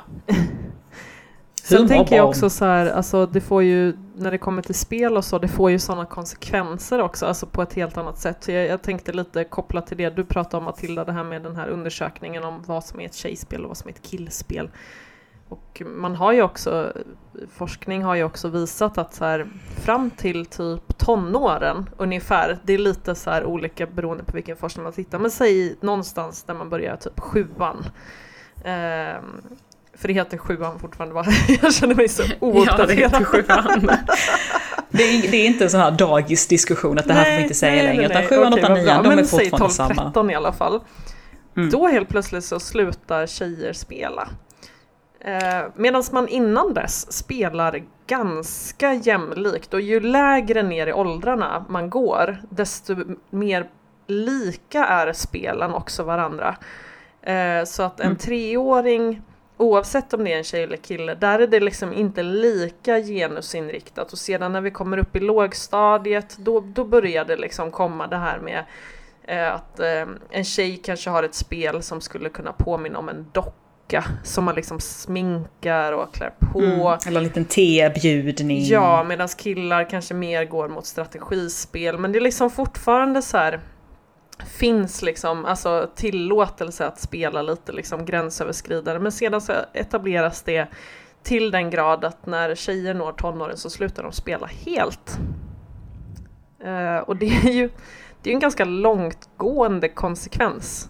[1.63, 4.61] Sen Hur mår tänker jag också så här, alltså det får ju, när det kommer
[4.61, 8.17] till spel och så, det får ju sådana konsekvenser också, alltså på ett helt annat
[8.17, 8.43] sätt.
[8.43, 11.41] Så jag, jag tänkte lite kopplat till det du pratade om Matilda, det här med
[11.41, 14.69] den här undersökningen om vad som är ett tjejspel och vad som är ett killspel.
[15.49, 16.93] Och man har ju också,
[17.49, 19.47] forskning har ju också visat att så här,
[19.85, 24.83] fram till typ tonåren ungefär, det är lite så här olika beroende på vilken forskning
[24.83, 27.85] man tittar, men säg någonstans där man börjar typ sjuan.
[28.65, 29.41] Ehm,
[29.97, 31.25] för det heter sjuan fortfarande va?
[31.61, 33.27] Jag känner mig så Ja, det ouppdaterad.
[33.27, 33.89] sjuan.
[34.89, 37.53] Det är, det är inte en sån här dagisdiskussion att det här får vi inte
[37.53, 39.01] säga längre, utan 7, 8, Okej, vad 9, bra.
[39.01, 39.93] de är fortfarande samma.
[40.11, 40.79] 12-13 i alla fall.
[41.57, 41.69] Mm.
[41.69, 44.27] Då helt plötsligt så slutar tjejer spela.
[45.25, 51.89] Eh, Medan man innan dess spelar ganska jämlikt och ju lägre ner i åldrarna man
[51.89, 52.95] går desto
[53.29, 53.65] mer
[54.07, 56.55] lika är spelen också varandra.
[57.21, 58.17] Eh, så att en Mm.
[58.17, 59.21] treåring
[59.57, 64.11] Oavsett om det är en tjej eller kille, där är det liksom inte lika genusinriktat
[64.11, 68.17] och sedan när vi kommer upp i lågstadiet då, då börjar det liksom komma det
[68.17, 68.63] här med
[69.23, 73.25] eh, att eh, en tjej kanske har ett spel som skulle kunna påminna om en
[73.31, 76.59] docka som man liksom sminkar och klär på.
[76.59, 76.97] Mm.
[77.07, 78.65] Eller en liten tebjudning.
[78.65, 81.97] Ja, medan killar kanske mer går mot strategispel.
[81.97, 83.59] Men det är liksom fortfarande så här
[84.39, 88.99] finns liksom alltså tillåtelse att spela lite liksom gränsöverskridande.
[88.99, 90.67] Men sedan så etableras det
[91.23, 95.17] till den grad att när tjejer når tonåren så slutar de spela helt.
[96.65, 97.69] Uh, och det är ju
[98.21, 100.89] det är en ganska långtgående konsekvens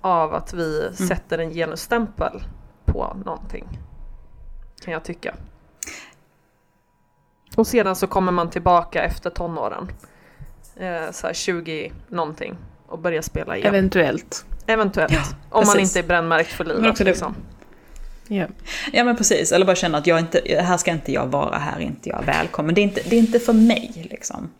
[0.00, 0.94] av att vi mm.
[0.94, 2.42] sätter en genusstämpel
[2.84, 3.78] på någonting.
[4.84, 5.34] Kan jag tycka.
[7.56, 9.88] Och sedan så kommer man tillbaka efter tonåren.
[10.80, 12.56] Eh, så 20 någonting
[12.86, 13.68] och börjar spela igen.
[13.68, 14.44] Eventuellt.
[14.66, 15.12] Eventuellt.
[15.12, 16.82] Ja, om man inte är brännmärkt för livet.
[16.82, 17.34] Men också liksom.
[18.28, 18.46] Ja.
[18.92, 21.76] ja men precis, eller bara känna att jag inte, här ska inte jag vara, här
[21.76, 22.74] är inte jag välkommen.
[22.74, 24.50] Det är inte, det är inte för mig liksom.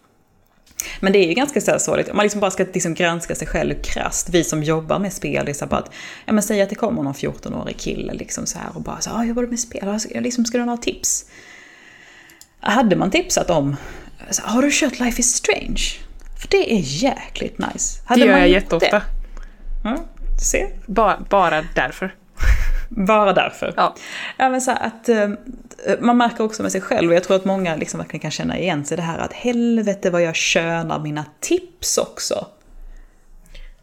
[1.00, 3.74] Men det är ju ganska sorgligt, om man liksom bara ska liksom granska sig själv
[3.82, 5.92] krasst, vi som jobbar med spel, det är så bara att,
[6.24, 9.10] ja men säg att det kommer någon 14-årig kille liksom så här och bara så
[9.10, 11.24] här, jag jobbar med spel, liksom, ska du ha några tips?
[12.60, 13.76] Hade man tipsat om,
[14.30, 16.07] så, har du kört Life is Strange?
[16.39, 18.01] För det är jäkligt nice.
[18.05, 19.03] Hade det gör jag jätteofta.
[19.84, 19.97] Ja,
[20.41, 20.66] se.
[20.86, 22.14] Bara, bara därför.
[22.89, 23.74] Bara därför.
[23.76, 23.95] Ja.
[24.36, 25.28] ja men så att, uh,
[26.01, 28.59] man märker också med sig själv, och jag tror att många liksom verkligen kan känna
[28.59, 32.47] igen sig det här att helvete vad jag könar mina tips också.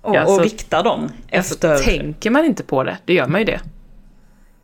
[0.01, 1.71] Och, ja, så, och viktar dem efter...
[1.71, 3.59] Alltså, tänker man inte på det, det gör man ju det.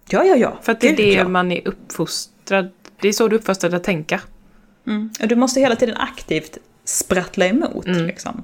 [0.10, 0.60] Ja, ja, ja.
[0.62, 2.70] För att det är det man är uppfostrad,
[3.02, 4.22] det är så du är uppfostrad att tänka.
[4.88, 5.10] Mm.
[5.22, 7.86] Och du måste hela tiden aktivt sprattla emot.
[7.86, 8.05] Mm.
[8.05, 8.43] Liksom.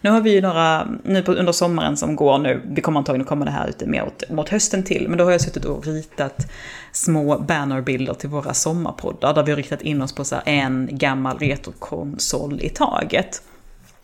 [0.00, 3.26] Nu har vi ju några, nu på, under sommaren som går nu, vi kommer antagligen
[3.26, 5.86] komma det här ute mer åt, mot hösten till, men då har jag suttit och
[5.86, 6.46] ritat
[6.92, 11.38] små bannerbilder till våra sommarpoddar där vi har riktat in oss på så en gammal
[11.38, 13.42] retrokonsol i taget.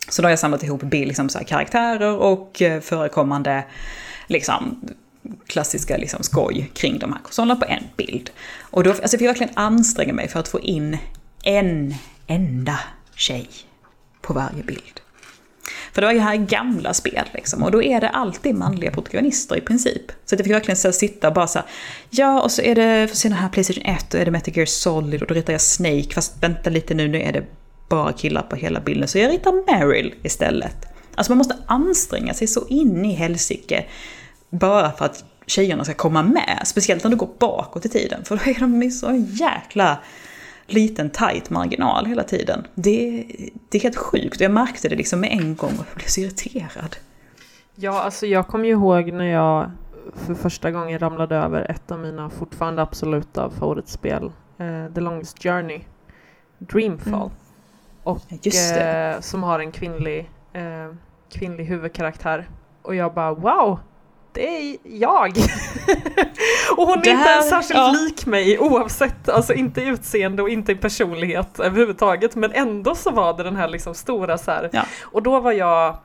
[0.08, 3.64] Så då har jag samlat ihop bild, liksom så karaktärer och eh, förekommande
[4.26, 4.80] liksom,
[5.46, 8.30] klassiska liksom, skoj kring de här konsolerna på en bild.
[8.60, 10.98] Och då, alltså jag fick verkligen anstränga mig för att få in
[11.42, 11.94] en
[12.26, 12.78] enda
[13.14, 13.48] tjej
[14.22, 15.00] på varje bild.
[15.92, 19.56] För det var ju här gamla spel liksom, och då är det alltid manliga protagonister
[19.56, 20.12] i princip.
[20.24, 21.68] Så jag fick verkligen så sitta och bara så här,
[22.10, 24.66] ja och så är det, för sen här Playstation 1 och är det Metal Gear
[24.66, 27.44] Solid och då ritar jag Snake, fast vänta lite nu, nu är det
[27.88, 30.86] bara killar på hela bilden, så jag ritar Meryl istället.
[31.14, 33.84] Alltså man måste anstränga sig så in i helsike
[34.50, 36.62] bara för att tjejerna ska komma med.
[36.64, 39.98] Speciellt när du går bakåt i tiden, för då är de så jäkla
[40.72, 42.66] liten tight marginal hela tiden.
[42.74, 43.26] Det,
[43.68, 44.40] det är helt sjukt.
[44.40, 46.96] Jag märkte det liksom med en gång och jag blev så irriterad.
[47.74, 49.70] Ja, alltså jag kommer ju ihåg när jag
[50.14, 55.80] för första gången ramlade över ett av mina fortfarande absoluta favoritspel, eh, The Longest Journey,
[56.58, 57.14] Dreamfall.
[57.14, 57.32] Mm.
[58.02, 60.94] Och eh, som har en kvinnlig, eh,
[61.32, 62.48] kvinnlig huvudkaraktär.
[62.82, 63.78] Och jag bara wow,
[64.32, 65.28] det är jag!
[66.76, 67.90] och hon är här, inte särskilt ja.
[67.92, 73.10] lik mig oavsett, alltså inte i utseende och inte i personlighet överhuvudtaget men ändå så
[73.10, 74.70] var det den här liksom stora så här.
[74.72, 74.82] Ja.
[75.02, 75.96] och då var jag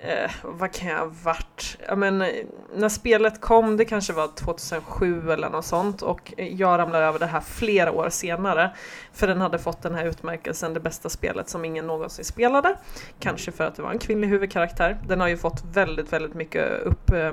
[0.00, 1.78] eh, vad kan jag ha varit?
[1.86, 2.28] Ja, men, eh,
[2.74, 7.26] när spelet kom, det kanske var 2007 eller något sånt och jag ramlade över det
[7.26, 8.70] här flera år senare.
[9.12, 12.76] För den hade fått den här utmärkelsen, det bästa spelet som ingen någonsin spelade.
[13.20, 14.98] Kanske för att det var en kvinnlig huvudkaraktär.
[15.08, 17.32] Den har ju fått väldigt, väldigt mycket upp eh,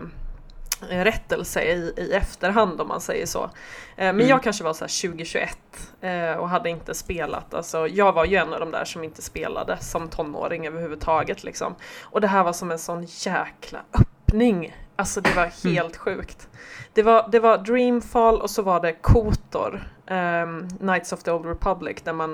[0.81, 3.43] rättelse i, i efterhand om man säger så.
[3.43, 3.49] Eh,
[3.95, 4.27] men mm.
[4.27, 5.57] jag kanske var så 2021
[6.01, 7.53] eh, och hade inte spelat.
[7.53, 11.43] Alltså, jag var ju en av de där som inte spelade som tonåring överhuvudtaget.
[11.43, 11.75] Liksom.
[12.01, 14.75] Och det här var som en sån jäkla öppning.
[14.95, 15.75] Alltså det var mm.
[15.75, 16.47] helt sjukt.
[16.93, 21.45] Det var, det var Dreamfall och så var det Kotor, um, Knights of the Old
[21.45, 22.31] Republic, där man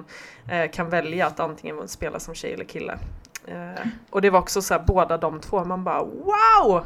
[0.51, 2.97] uh, kan välja att antingen spela som tjej eller kille.
[3.47, 6.85] Uh, och det var också så här, båda de två, man bara wow!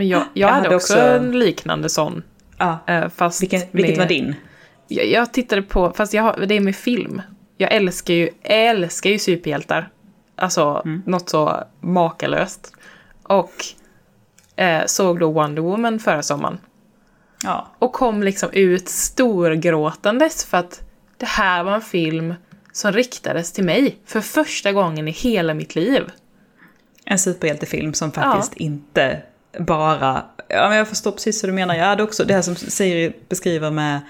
[0.00, 2.22] Men jag, jag, jag hade, hade också, en liknande sån.
[2.58, 2.78] Ja.
[2.86, 4.34] Eh, fast Vilken, vilket med, var din?
[4.88, 7.22] Jag, jag, tittade på, fast jag, det är med film.
[7.56, 9.90] Jag älskar ju, älskar ju superhjältar.
[10.36, 11.02] Alltså mm.
[11.06, 12.72] något så makalöst.
[13.22, 13.52] Och
[14.56, 16.58] eh, såg då Wonder Woman förra sommaren.
[17.44, 17.68] Ja.
[17.78, 20.80] Och kom liksom ut storgråtandes för att
[21.16, 22.34] det här var en film
[22.72, 26.10] som riktades till mig för första gången i hela mitt liv.
[27.04, 28.64] En superhjältefilm som faktiskt ja.
[28.64, 29.22] inte
[29.58, 31.74] bara, ja men jag förstår precis vad du menar.
[31.74, 34.00] Jag hade också det här som Siri beskriver med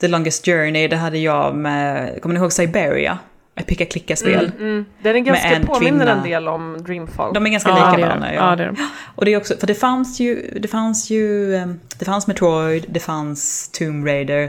[0.00, 3.18] The Longest Journey, det hade jag med, kommer ni ihåg Siberia?
[3.58, 4.52] Ett picka-klicka-spel.
[4.56, 4.84] Mm, mm.
[5.02, 6.12] Den är ganska en påminner kvinna.
[6.12, 7.34] en del om Dreamfall.
[7.34, 8.34] De är ganska ja, lika varandra.
[8.34, 8.50] Ja.
[8.50, 8.56] ja.
[8.56, 8.76] det är de.
[9.14, 12.86] Och det är också, för det fanns ju, det fanns ju, ehm, det fanns Metroid,
[12.88, 14.42] det fanns Tomb Raider.
[14.42, 14.48] Uh,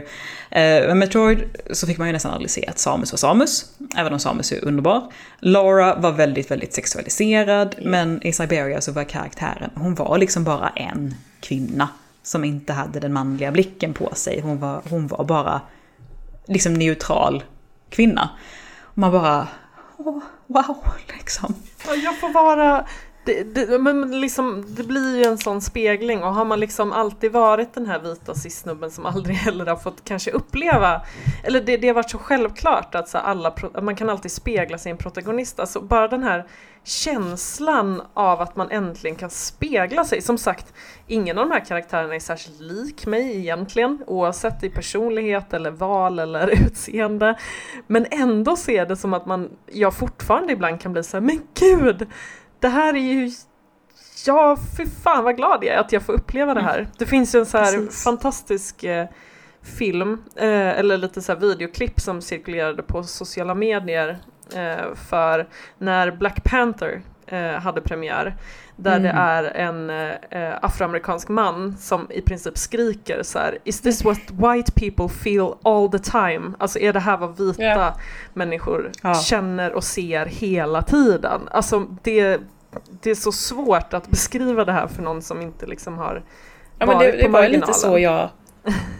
[0.86, 3.64] med Metroid så fick man ju nästan aldrig se att Samus var Samus,
[3.96, 5.12] även om Samus är underbar.
[5.38, 10.68] Laura var väldigt, väldigt sexualiserad, men i Siberia så var karaktären, hon var liksom bara
[10.68, 11.88] en kvinna
[12.22, 14.40] som inte hade den manliga blicken på sig.
[14.40, 15.60] Hon var, hon var bara
[16.46, 17.42] liksom neutral
[17.90, 18.30] kvinna.
[19.00, 19.48] Man bara,
[19.96, 20.76] oh, wow,
[21.18, 21.54] liksom.
[22.04, 22.86] Jag får vara
[23.24, 27.32] det, det, men liksom, det blir ju en sån spegling och har man liksom alltid
[27.32, 31.02] varit den här vita cisnubben som aldrig heller har fått kanske uppleva,
[31.44, 34.90] eller det, det har varit så självklart att så alla, man kan alltid spegla sig
[34.90, 36.46] i en protagonist, alltså bara den här
[36.84, 40.22] känslan av att man äntligen kan spegla sig.
[40.22, 40.74] Som sagt,
[41.06, 46.18] ingen av de här karaktärerna är särskilt lik mig egentligen, oavsett i personlighet eller val
[46.18, 47.38] eller utseende.
[47.86, 51.40] Men ändå ser det som att man, jag fortfarande ibland kan bli så här, men
[51.54, 52.06] gud!
[52.60, 53.30] Det här är ju
[54.26, 56.88] Ja, fy fan vad glad jag är att jag får uppleva det här.
[56.98, 58.04] Det finns ju en så här Precis.
[58.04, 59.08] fantastisk eh,
[59.62, 64.18] film, eh, eller lite så här videoklipp som cirkulerade på sociala medier
[64.54, 65.48] eh, för
[65.78, 67.02] när Black Panther
[67.36, 68.36] hade premiär.
[68.76, 69.02] Där mm.
[69.02, 74.20] det är en eh, afroamerikansk man som i princip skriker så här Is this what
[74.30, 76.52] white people feel all the time?
[76.58, 77.96] Alltså är det här vad vita yeah.
[78.32, 79.14] människor ja.
[79.14, 81.40] känner och ser hela tiden?
[81.50, 82.40] Alltså det,
[83.02, 86.22] det är så svårt att beskriva det här för någon som inte liksom har
[86.78, 88.28] Ja men det, det var lite så jag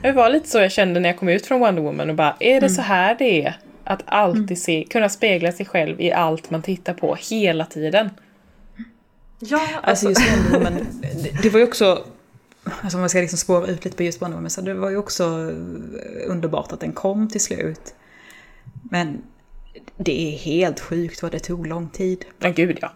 [0.03, 2.37] Det var lite så jag kände när jag kom ut från Wonder Woman och bara
[2.41, 2.69] är det mm.
[2.69, 3.57] så här det är?
[3.85, 4.57] Att alltid mm.
[4.57, 8.11] se, kunna spegla sig själv i allt man tittar på hela tiden.
[9.39, 12.05] Ja, alltså, alltså just Woman, det, det var ju också,
[12.81, 14.97] alltså om man ska liksom spåra ut lite på just Woman, så det var ju
[14.97, 15.25] också
[16.27, 17.95] underbart att den kom till slut.
[18.91, 19.23] Men
[19.97, 22.25] det är helt sjukt vad det tog lång tid.
[22.39, 22.93] Ja, gud ja.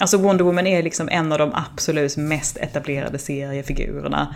[0.00, 4.34] Alltså Wonder Woman är liksom en av de absolut mest etablerade seriefigurerna.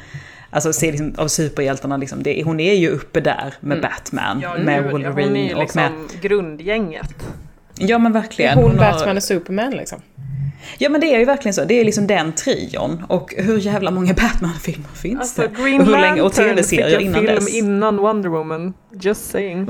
[0.55, 3.90] Alltså se liksom, av superhjältarna, liksom, det, hon är ju uppe där med mm.
[3.90, 6.22] Batman, ja, med Wolverine hon är liksom och med...
[6.22, 7.14] grundgänget.
[7.78, 8.55] Ja men verkligen.
[8.55, 10.00] Hon, hon Batman och Superman liksom.
[10.78, 13.05] Ja men det är ju verkligen så, det är liksom den trion.
[13.09, 15.62] Och hur jävla många Batman-filmer finns alltså, det?
[15.62, 17.55] Green och hur länge, och tv-serier innan film dess.
[17.55, 19.68] innan Wonder Woman, just saying.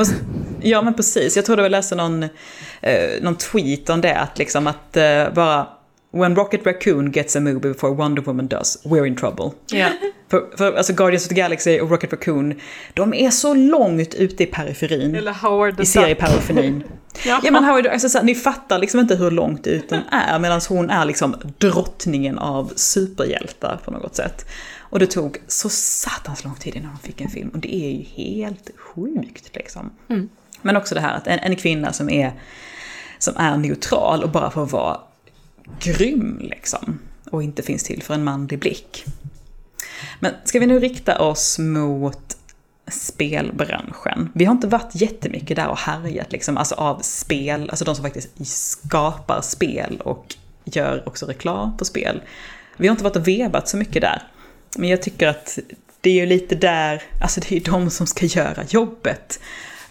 [0.61, 2.30] Ja men precis, jag tror jag läste någon, eh,
[3.22, 5.66] någon tweet om det, att liksom att eh, bara
[6.15, 9.51] When Rocket Raccoon gets a movie before Wonder Woman does, we're in trouble.
[9.73, 9.93] Yeah.
[10.29, 12.61] För, för alltså Guardians of the Galaxy och Rocket Raccoon,
[12.95, 15.15] de är så långt ute i periferin.
[15.15, 16.85] Eller Howard the I serieperiferin.
[17.27, 17.41] ja.
[17.45, 20.39] ja men Howard, alltså, så här, ni fattar liksom inte hur långt ut den är,
[20.39, 24.47] medan hon är liksom drottningen av superhjältar på något sätt.
[24.79, 27.91] Och det tog så satans lång tid innan hon fick en film, och det är
[27.91, 29.91] ju helt sjukt liksom.
[30.09, 30.29] Mm.
[30.62, 32.33] Men också det här att en, en kvinna som är,
[33.19, 35.01] som är neutral och bara får vara
[35.81, 36.99] grym liksom.
[37.31, 39.05] Och inte finns till för en manlig blick.
[40.21, 42.37] Men ska vi nu rikta oss mot
[42.87, 44.31] spelbranschen.
[44.35, 48.05] Vi har inte varit jättemycket där och härjat liksom, alltså av spel, alltså de som
[48.05, 50.35] faktiskt skapar spel och
[50.65, 52.23] gör också reklam på spel.
[52.77, 54.23] Vi har inte varit och vevat så mycket där.
[54.77, 55.59] Men jag tycker att
[56.01, 59.41] det är ju lite där, alltså det är ju de som ska göra jobbet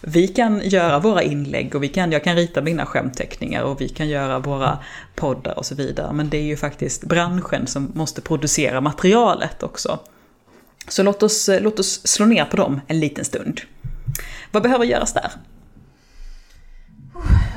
[0.06, 3.88] vi kan göra våra inlägg och vi kan, jag kan rita mina skämtteckningar och vi
[3.88, 4.78] kan göra våra
[5.14, 6.12] poddar och så vidare.
[6.12, 9.98] Men det är ju faktiskt branschen som måste producera materialet också.
[10.88, 13.60] Så låt oss, låt oss slå ner på dem en liten stund.
[14.50, 15.30] Vad behöver göras där?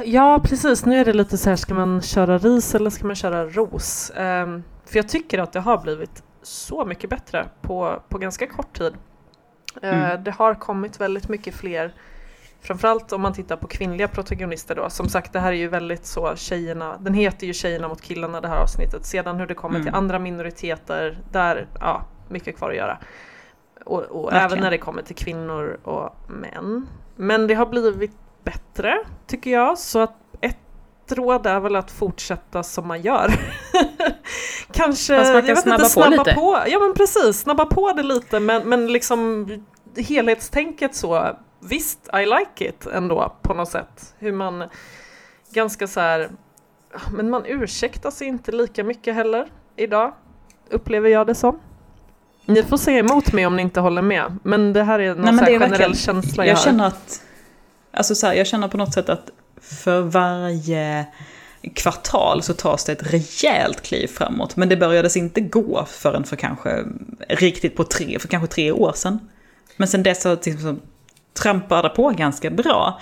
[0.05, 0.85] Ja, precis.
[0.85, 4.11] Nu är det lite så här, ska man köra ris eller ska man köra ros?
[4.15, 8.77] Um, för jag tycker att det har blivit så mycket bättre på, på ganska kort
[8.77, 8.93] tid.
[9.81, 10.11] Mm.
[10.11, 11.93] Uh, det har kommit väldigt mycket fler
[12.61, 14.89] Framförallt om man tittar på kvinnliga protagonister då.
[14.89, 18.41] Som sagt det här är ju väldigt så tjejerna, den heter ju tjejerna mot killarna
[18.41, 19.05] det här avsnittet.
[19.05, 19.85] Sedan hur det kommer mm.
[19.85, 22.97] till andra minoriteter, där, ja, mycket kvar att göra.
[23.85, 26.87] Och, och även när det kommer till kvinnor och män.
[27.15, 28.97] Men det har blivit bättre
[29.27, 29.77] tycker jag.
[29.77, 30.57] Så att ett
[31.11, 33.33] råd är väl att fortsätta som man gör.
[34.71, 36.33] Kanske, Fast man kan snabba, inte, snabba på lite.
[36.33, 39.47] På, ja men precis, snabba på det lite men, men liksom
[39.97, 41.37] helhetstänket så
[41.67, 44.15] visst, I like it ändå på något sätt.
[44.19, 44.63] Hur man
[45.51, 46.29] ganska så här,
[47.11, 50.13] men man ursäktar sig inte lika mycket heller idag,
[50.69, 51.59] upplever jag det som.
[52.45, 55.35] Ni får säga emot mig om ni inte håller med, men det här är någon
[55.35, 57.21] Nej, är generell känsla jag, jag känner att,
[57.91, 59.29] alltså så här, jag känner på något sätt att
[59.61, 61.05] för varje
[61.75, 64.55] kvartal så tas det ett rejält kliv framåt.
[64.55, 66.83] Men det började inte gå förrän för kanske
[67.29, 69.29] riktigt på tre, för kanske tre år sedan.
[69.77, 70.81] Men sen dess har liksom
[71.37, 73.01] trampade på ganska bra.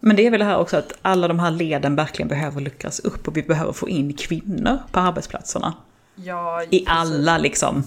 [0.00, 3.00] Men det är väl det här också att alla de här leden verkligen behöver luckras
[3.00, 5.74] upp och vi behöver få in kvinnor på arbetsplatserna.
[6.14, 7.84] Ja, I alla liksom.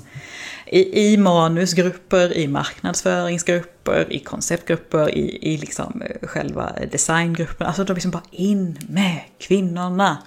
[0.66, 7.68] I, I manusgrupper, i marknadsföringsgrupper, i konceptgrupper, i, i liksom eh, själva designgruppen.
[7.68, 10.18] Alltså de liksom bara in med kvinnorna.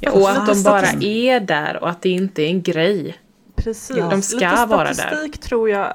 [0.00, 3.18] Ja, och att de bara är där och att det inte är en grej.
[3.56, 3.96] Precis.
[3.96, 4.92] De ska Lite vara där.
[4.92, 5.92] statistik tror jag,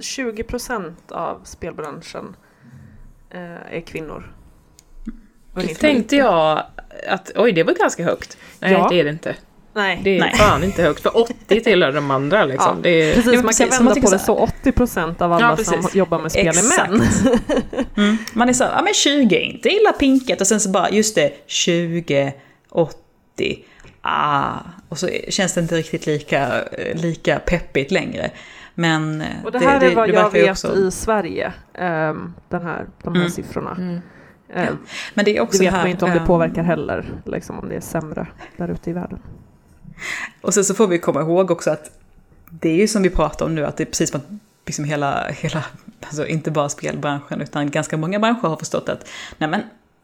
[0.00, 2.36] 20% av spelbranschen
[3.70, 4.32] är kvinnor.
[5.54, 5.74] Ungefär.
[5.74, 6.62] Tänkte jag
[7.08, 8.36] att oj, det var ganska högt.
[8.60, 8.88] Nej, Ja.
[8.90, 9.34] det är det inte.
[9.76, 10.34] Nej, Det är Nej.
[10.36, 11.02] fan inte högt.
[11.02, 12.76] För 80 tillhör de andra liksom.
[12.76, 12.82] Ja.
[12.82, 13.42] Det är, precis.
[13.42, 16.18] Man kan man vända tycker på det så så 80% av alla Ja, som jobbar
[16.18, 17.02] med spel är män.
[17.96, 18.16] Mm.
[18.32, 20.90] Man är så här, ja men 20 är inte illa pinkat och sen så bara,
[20.90, 22.32] just det, 20,
[22.70, 23.64] 80,
[24.02, 24.52] ah.
[24.88, 26.64] Och så känns det inte riktigt lika,
[26.94, 28.30] lika peppigt längre.
[28.74, 33.12] Men Och det här är vad jag vet också- i Sverige, ehm, den här, de
[33.14, 33.30] här Mm.
[33.30, 33.70] siffrorna.
[33.78, 34.00] mm.
[34.54, 34.76] Ehm,
[35.14, 37.58] Men det är också det vet här, man inte om det ehm, påverkar heller, liksom
[37.58, 39.18] om det är sämre där ute i världen.
[40.40, 41.90] Och sen så får vi komma ihåg också att
[42.50, 44.26] det är ju som vi pratar om nu, att det är precis som att
[44.66, 45.64] liksom hela, hela
[46.00, 49.08] alltså inte bara spelbranschen, utan ganska många branscher har förstått att
[49.38, 49.60] nej men,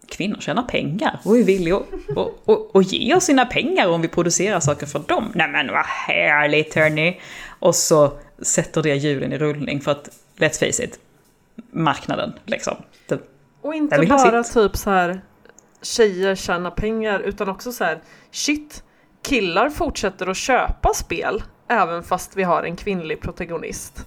[0.08, 4.02] kvinnor tjänar pengar och är villiga att och, och, och ge oss sina pengar om
[4.02, 5.32] vi producerar saker för dem.
[5.34, 7.20] Nej men vad härligt hörni!
[7.58, 8.12] Och så
[8.42, 11.00] sätter det hjulen i rullning för att, let's face it,
[11.70, 12.76] marknaden liksom.
[13.06, 13.20] Det,
[13.60, 15.20] Och inte bara typ så här
[15.82, 18.82] tjejer tjänar pengar utan också så här shit,
[19.22, 24.06] killar fortsätter att köpa spel även fast vi har en kvinnlig protagonist.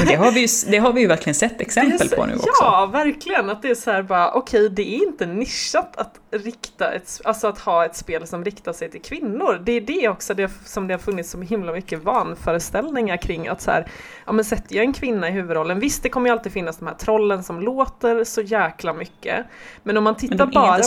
[0.00, 2.34] Och det, har vi ju, det har vi ju verkligen sett exempel så- på nu
[2.34, 2.48] också.
[2.60, 3.50] Ja, verkligen.
[3.50, 7.46] Att det är så här bara, okej, det är inte nischat att rikta ett, alltså
[7.48, 9.62] att ha ett spel som riktar sig till kvinnor.
[9.64, 13.60] Det är det också det, som det har funnits så himla mycket vanföreställningar kring att
[13.62, 13.90] så här,
[14.26, 16.86] ja men sätter jag en kvinna i huvudrollen, visst det kommer ju alltid finnas de
[16.86, 19.46] här trollen som låter så jäkla mycket.
[19.82, 20.78] Men om man Men tittar de är bara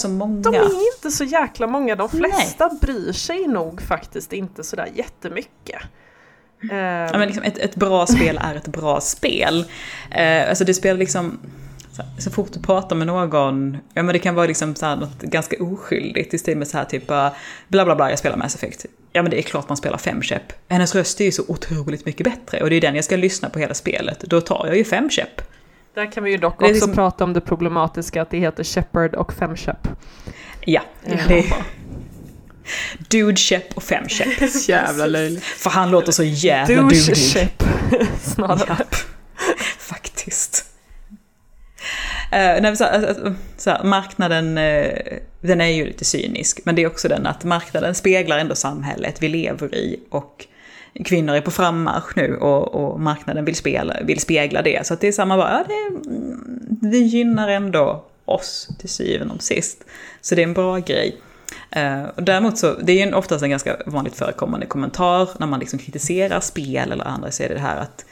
[0.42, 1.96] de är inte så jäkla många.
[1.96, 2.32] De Nej.
[2.32, 5.82] flesta bryr sig nog faktiskt inte sådär jättemycket.
[6.72, 9.66] Ehm, Ja, men liksom ett, ett bra spel är ett bra spel.
[10.12, 11.40] Eh, alltså det spelar liksom...
[12.20, 15.22] Så, fort du pratar med någon, ja men det kan vara liksom så här något
[15.22, 17.32] ganska oskyldigt i stil med så här typ bara,
[17.68, 18.86] bla bla bla, jag spelar Mass Effect.
[19.12, 20.54] Ja men det är klart man spelar femkäpp.
[20.70, 23.50] Hennes röst är ju så otroligt mycket bättre och det är den jag ska lyssna
[23.50, 24.20] på hela spelet.
[24.20, 25.42] Då tar jag ju femkäpp.
[25.96, 29.16] Där kan vi ju dock också liksom- prata om det problematiska att det heter Shepard
[29.16, 29.88] och Femkäpp.
[30.66, 31.16] Ja, Ja.
[31.28, 31.54] det är...
[32.98, 34.28] Dudekäpp och femkäpp.
[34.68, 35.44] Jävla löjligt.
[35.44, 36.98] För han låter så jävla dudig.
[36.98, 37.64] Douche-käpp
[38.22, 38.66] snarare.
[38.68, 38.96] Japp.
[39.78, 40.66] Faktiskt.
[42.34, 46.84] Uh, nej, så, alltså, så här, marknaden, eh, den är ju lite cynisk, men det
[46.84, 50.48] är också den att marknaden speglar ändå samhället vi lever i och
[51.06, 54.88] kvinnor är på frammarsch nu och, och marknaden vill, spela, vill spegla det.
[54.88, 56.40] Så det är samma bara, ja, det, mm,
[56.70, 59.84] det gynnar ändå oss till syvende och sist.
[60.22, 61.18] Så det är en bra grej.
[61.76, 65.60] Eh, och däremot så, det är ju oftast en ganska vanligt förekommande kommentar när man
[65.60, 68.06] liksom kritiserar spel eller andra, så är det det här att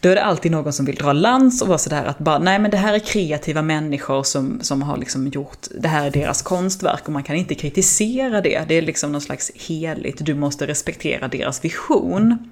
[0.00, 2.58] då är det alltid någon som vill dra lans och vara sådär att bara, nej
[2.58, 6.42] men det här är kreativa människor som, som har liksom gjort, det här är deras
[6.42, 8.64] konstverk och man kan inte kritisera det.
[8.68, 12.50] Det är liksom någon slags heligt, du måste respektera deras vision.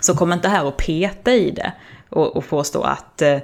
[0.00, 1.72] Så kom inte här och peta i det
[2.08, 3.38] och, och påstå att eh,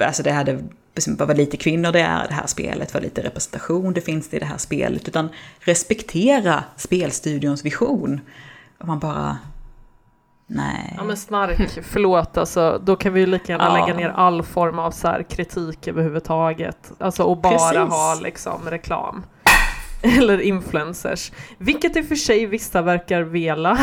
[0.00, 0.58] alltså det hade
[1.06, 4.38] vad lite kvinnor det är i det här spelet, vad lite representation det finns i
[4.38, 5.28] det här spelet, utan
[5.60, 8.20] respektera spelstudions vision.
[8.78, 9.38] Och man bara,
[10.46, 10.94] nej.
[10.96, 13.86] Ja men snark, förlåt alltså, då kan vi ju lika gärna Ja.
[13.86, 16.92] lägga ner all form av så kritik överhuvudtaget.
[16.98, 17.76] Alltså och bara Precis.
[17.78, 19.22] ha liksom reklam.
[20.18, 21.32] Eller influencers.
[21.58, 23.78] Vilket i och för sig vissa verkar vela.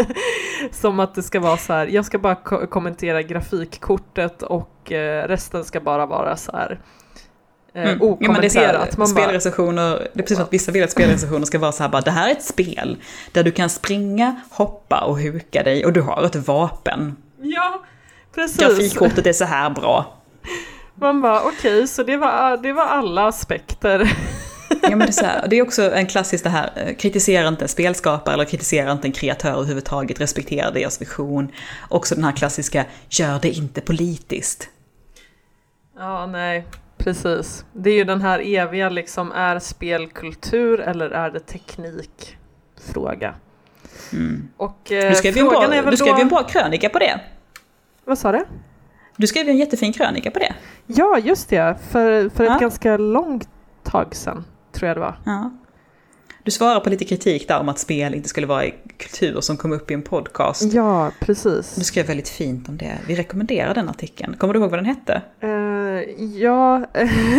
[0.72, 5.28] Som att det ska vara så här, jag ska bara ko- kommentera grafikkortet och eh,
[5.28, 6.78] resten ska bara vara så här eh,
[7.82, 7.98] Mm.
[8.00, 8.96] Ja, okommenterat.
[8.96, 11.90] Bara, spelrecensioner, det är precis som att vissa vill att spelrecensioner ska vara så här
[11.90, 12.96] bara, det här är ett spel
[13.32, 17.16] där du kan springa, hoppa och huka dig och du har ett vapen.
[17.40, 17.82] ja,
[18.34, 18.58] precis.
[18.60, 20.14] Grafikkortet är så här bra.
[20.94, 24.12] Man bara okej, så det var, det var alla aspekter.
[24.82, 27.48] Ja, men det, är så här, det är också en klassisk det här, eh, kritisera
[27.48, 31.52] inte en spelskapare eller kritisera inte en kreatör överhuvudtaget, respektera deras vision.
[31.88, 34.68] Också den här klassiska, gör det inte politiskt.
[35.98, 36.64] Ja, nej,
[36.98, 37.64] precis.
[37.72, 42.36] Det är ju den här eviga liksom, är spel kultur eller är det teknik?
[42.92, 43.34] Fråga.
[44.12, 44.48] Mm.
[44.56, 46.20] Och eh, Du skrev frågan bra, du skrev då...
[46.20, 47.20] en bra krönika på det.
[48.04, 48.44] Vad sa du?
[49.16, 50.54] Du skrev ju en jättefin krönika på det.
[50.86, 51.76] Ja, just det.
[51.90, 52.58] För, för ett Ja.
[52.58, 53.48] ganska långt
[53.82, 54.44] tag sedan,
[54.78, 55.18] tror jag det var.
[55.24, 55.50] Ja.
[56.48, 59.56] Du svarar på lite kritik där om att spel inte skulle vara i kultur som
[59.56, 60.72] kom upp i en podcast.
[60.72, 61.74] Ja, precis.
[61.74, 62.98] Du skrev väldigt fint om det.
[63.06, 64.36] Vi rekommenderar den artikeln.
[64.36, 65.22] Kommer du ihåg vad den hette?
[65.40, 65.50] Eh,
[66.42, 66.84] ja,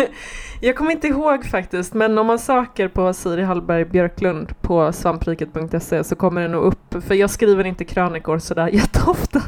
[0.61, 6.03] jag kommer inte ihåg faktiskt, men om man söker på Siri Hallberg Björklund på svampriket.se
[6.03, 9.41] så kommer den nog upp, för jag skriver inte krönikor sådär jätteofta.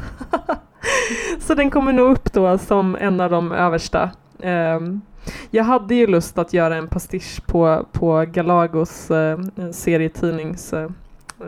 [1.40, 4.10] så den kommer nog upp då som en av de översta.
[4.42, 5.00] Ehm,
[5.50, 9.38] jag hade ju lust att göra en pastisch på, på Galagos uh,
[9.72, 10.88] serietidnings eh,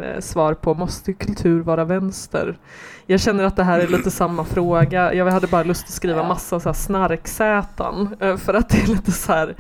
[0.03, 2.59] eh, svar på måste kultur vara vänster?
[3.07, 5.15] Jag känner att det här är lite samma fråga.
[5.15, 8.87] Jag hade bara lust att skriva massa så här snarksätan eh, för att det är
[8.87, 9.55] lite så här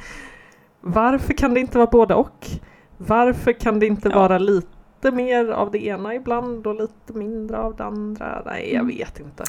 [0.86, 2.46] varför kan det inte vara både och?
[2.96, 4.14] Varför kan det inte Ja.
[4.18, 8.42] vara lite mer av det ena ibland och lite mindre av det andra?
[8.46, 8.96] Nej, jag Mm.
[8.96, 9.44] vet inte.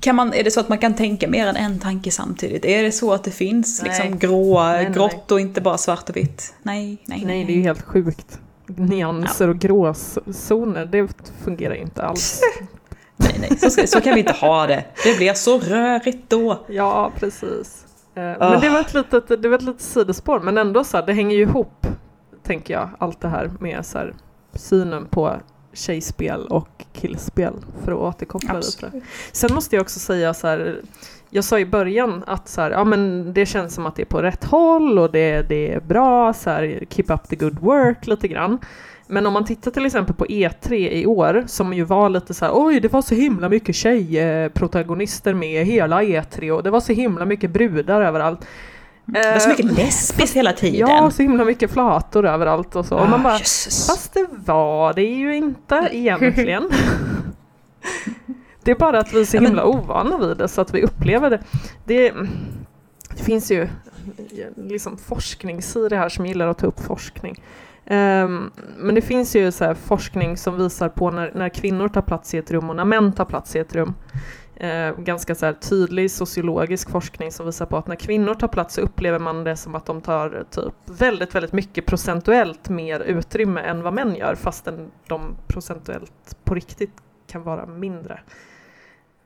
[0.00, 2.64] Kan man, är det så att man kan tänka mer än en tanke samtidigt?
[2.64, 3.90] Är det så att det finns Nej.
[3.90, 6.54] liksom gråa, Nej, nej, grått och inte bara svart och vitt?
[6.62, 8.40] Nej, nej, Nej, det är ju helt sjukt.
[8.66, 11.08] Nyanser och gråzoner, det
[11.44, 12.40] fungerar inte alls.
[13.16, 13.58] nej, nej.
[13.58, 14.84] Så, ska, så kan vi inte ha det.
[15.04, 16.64] Det blir så rörigt då.
[16.68, 17.84] Ja, precis.
[18.14, 18.60] Eh, Men Ah.
[18.60, 21.36] det var ett litet, det var ett litet sidospår, men ändå så här, det hänger
[21.36, 21.86] ju ihop,
[22.42, 24.14] tänker jag, allt det här med så här,
[24.54, 25.36] synen på
[25.78, 27.52] tjejspel och killspel,
[27.84, 28.86] för att återkoppla lite.
[28.86, 29.04] Absolut.
[29.32, 30.80] Sen måste jag också säga så här,
[31.30, 34.06] jag sa i början att så här, ja, men det känns som att det är
[34.06, 38.06] på rätt håll och det, det är bra, så här, keep up the good work
[38.06, 38.58] lite grann.
[39.10, 42.44] Men om man tittar till exempel på E3 i år, som ju var lite så
[42.44, 46.92] här, oj det var så himla mycket tjejprotagonister med hela E3 och det var så
[46.92, 48.46] himla mycket brudar överallt.
[49.12, 50.88] Det var så mycket lesbiskt hela tiden.
[50.88, 52.98] Ja, så himla mycket flator överallt och så.
[52.98, 53.86] Och man Ah, bara, jösses.
[53.86, 56.70] Fast det var det ju inte egentligen.
[58.62, 61.30] det är bara att vi är så himla ovana vid det så att vi upplever
[61.30, 61.40] det.
[61.84, 62.12] Det,
[63.16, 63.68] det finns ju
[64.56, 67.42] liksom forskningssidor här som gillar att ta upp forskning.
[67.86, 72.34] Ehm, men det finns ju så forskning som visar på när, när kvinnor tar plats
[72.34, 73.94] i ett rum och när män tar plats i ett rum.
[74.60, 78.80] Eh, ganska så tydlig sociologisk forskning som visar på att när kvinnor tar plats så
[78.80, 83.82] upplever man det som att de tar typ väldigt, väldigt mycket procentuellt mer utrymme än
[83.82, 86.92] vad män gör fastän de procentuellt på riktigt
[87.26, 88.20] kan vara mindre.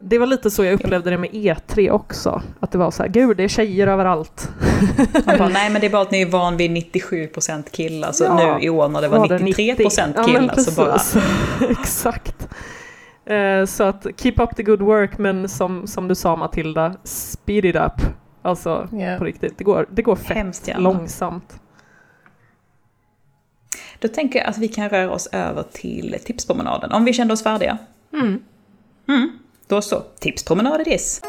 [0.05, 2.43] Det var lite så jag upplevde det med E3 också.
[2.61, 4.51] Att det var så här, gud det är tjejer överallt.
[5.27, 8.59] Bara, nej men det är bara att ni är van vid 97% killar, så Ja.
[8.59, 10.99] nu i år när det var, 93% Ja, men killar så bara...
[11.71, 12.49] Exakt.
[13.33, 17.65] Eh, så att keep up the good work, men som, som du sa Matilda, speed
[17.65, 17.93] it up.
[18.43, 19.17] Alltså Ja.
[19.19, 20.81] på riktigt, det går, det går fett Hemskt gärna.
[20.81, 21.61] långsamt.
[23.99, 27.43] Då tänker jag att vi kan röra oss över till tipspromenaden, om vi kände oss
[27.43, 27.79] färdiga.
[28.13, 28.41] Mm.
[29.09, 29.39] Mm.
[29.69, 31.21] Då så, tipspromenad it is.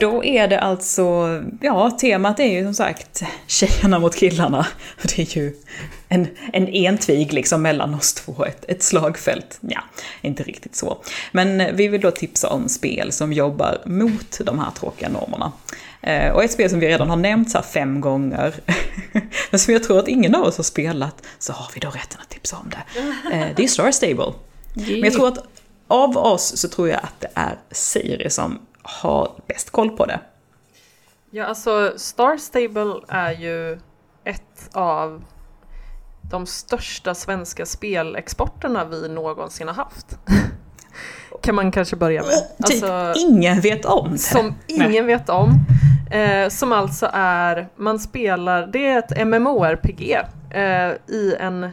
[0.00, 1.04] Då är det alltså,
[1.60, 4.66] ja temat är ju som sagt tjejerna mot killarna.
[5.02, 5.54] Det är ju
[6.08, 9.58] en, en entvig liksom mellan oss två, ett, ett slagfält.
[9.60, 9.80] Ja,
[10.20, 10.98] inte riktigt så.
[11.32, 15.52] Men eh, vi vill då tipsa om spel som jobbar mot de här tråkiga normerna.
[16.02, 18.54] Eh, Och ett spel som vi redan har nämnt så här fem gånger,
[19.50, 22.20] men som jag tror att ingen av oss har spelat, så har vi då rätten
[22.22, 23.00] att tipsa om det.
[23.36, 24.32] Eh, Det är Star Stable.
[24.74, 25.38] Men jag tror att
[25.88, 30.20] av oss så tror jag att det är Siri som har bäst koll på det.
[31.30, 33.72] Ja, alltså Star Stable är ju
[34.24, 35.24] ett av
[36.30, 40.18] de största svenska spelexporterna vi någonsin har haft.
[41.42, 42.30] kan man kanske börja med.
[42.66, 44.18] Typ Alltså, ingen vet om det.
[44.18, 45.50] som ingen vet om.
[46.10, 50.18] Eh, som alltså är, man spelar, det är ett MMORPG
[50.50, 51.70] eh, i en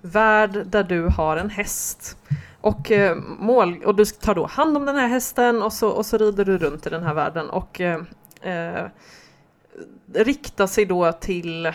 [0.00, 2.16] värld där du har en häst.
[2.60, 6.06] Och, eh, mål, och du tar då hand om den här hästen och så, och
[6.06, 8.00] så rider du runt i den här världen och eh,
[8.42, 8.86] eh,
[10.14, 11.72] riktar sig då till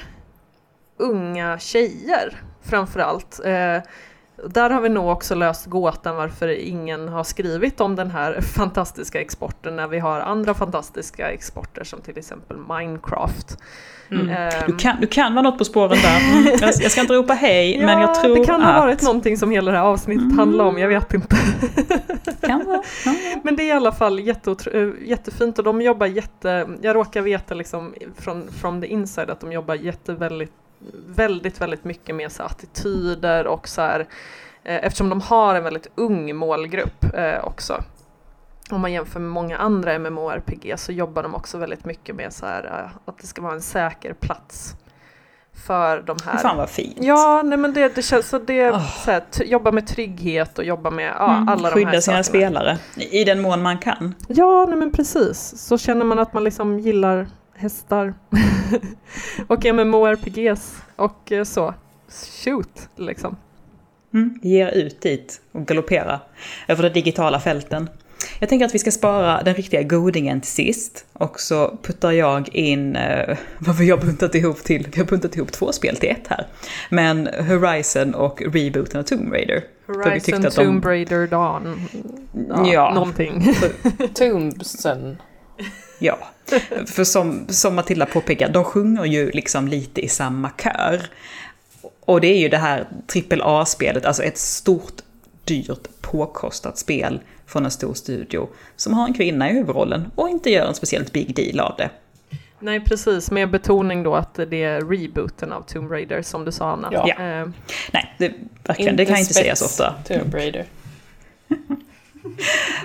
[0.97, 3.39] unga tjejer framförallt.
[3.45, 3.81] Eh,
[4.47, 9.21] där har vi nog också löst gåtan varför ingen har skrivit om den här fantastiska
[9.21, 13.57] exporten när vi har andra fantastiska exporter som till exempel Minecraft.
[14.11, 14.29] Mm.
[14.29, 16.19] Ehm, Du kan, du kan vara något på spåren där.
[16.31, 18.73] Mm, Jag, jag ska inte ropa hej, men jag tror det kan att...
[18.73, 21.35] ha varit någonting som hela det här avsnittet handlar om, jag vet inte.
[22.41, 22.81] Kan vara.
[23.05, 23.13] Ja.
[23.43, 24.35] Men det är i alla fall eh,
[25.01, 29.51] jättefint och de jobbar jätte, jag råkar veta liksom från from the inside att de
[29.51, 30.13] jobbar jätte
[31.07, 33.99] väldigt, väldigt, mycket med så attityder och så här,
[34.63, 37.83] eh, eftersom de har en väldigt ung målgrupp eh, också.
[38.71, 42.45] Om man jämför med många andra MMORPG så jobbar de också väldigt mycket med så
[42.45, 44.75] här, eh, att det ska vara en säker plats
[45.67, 46.97] för de här Fan vad fint.
[46.99, 49.03] Ja, nej men det, det känns så det, Oh.
[49.03, 52.23] så här, jobba med trygghet och jobba med ja, Mm, alla de Skydda här sina
[52.23, 52.23] sakerna.
[52.23, 54.15] spelare, i den mån man kan.
[54.27, 55.53] Ja, nej men precis.
[55.57, 57.27] Så känner man att man liksom gillar
[57.63, 58.13] hästar
[59.47, 61.73] och MMORPGs och eh, så.
[62.43, 63.35] Shoot, liksom.
[64.13, 64.39] Mm.
[64.41, 66.19] Ger ut dit och galoppera
[66.67, 67.89] över de digitala fälten.
[68.39, 71.05] Jag tänker att vi ska spara den riktiga godingen till sist.
[71.13, 75.35] Och så puttar jag in, eh, vad vi har buntat ihop till, vi har buntat
[75.35, 76.47] ihop två spel till ett här.
[76.89, 79.63] Men Horizon och rebooten av Tomb Raider.
[79.87, 81.81] Horizon, att de- Tomb Raider, Dawn.
[82.49, 82.93] Ja, Ja.
[82.93, 83.55] någonting.
[84.13, 85.17] Tombsen.
[85.99, 86.17] Ja,
[86.85, 91.01] för som, som Matilda påpekar, de sjunger ju liksom lite i samma kör.
[91.99, 92.87] Och det är ju det här
[93.41, 95.01] AAA-spelet, alltså ett stort,
[95.43, 100.49] dyrt, påkostat spel från en stor studio som har en kvinna i huvudrollen och inte
[100.49, 101.89] gör en speciellt big deal av det.
[102.59, 103.31] Nej, precis.
[103.31, 106.89] Med betoning då att det är rebooten av Tomb Raider, som du sa Anna.
[106.91, 107.07] Ja.
[107.09, 107.47] Eh,
[107.91, 108.33] Nej, det,
[108.63, 109.95] verkligen, det kan inte sägas ofta.
[110.07, 110.65] Tomb Raider.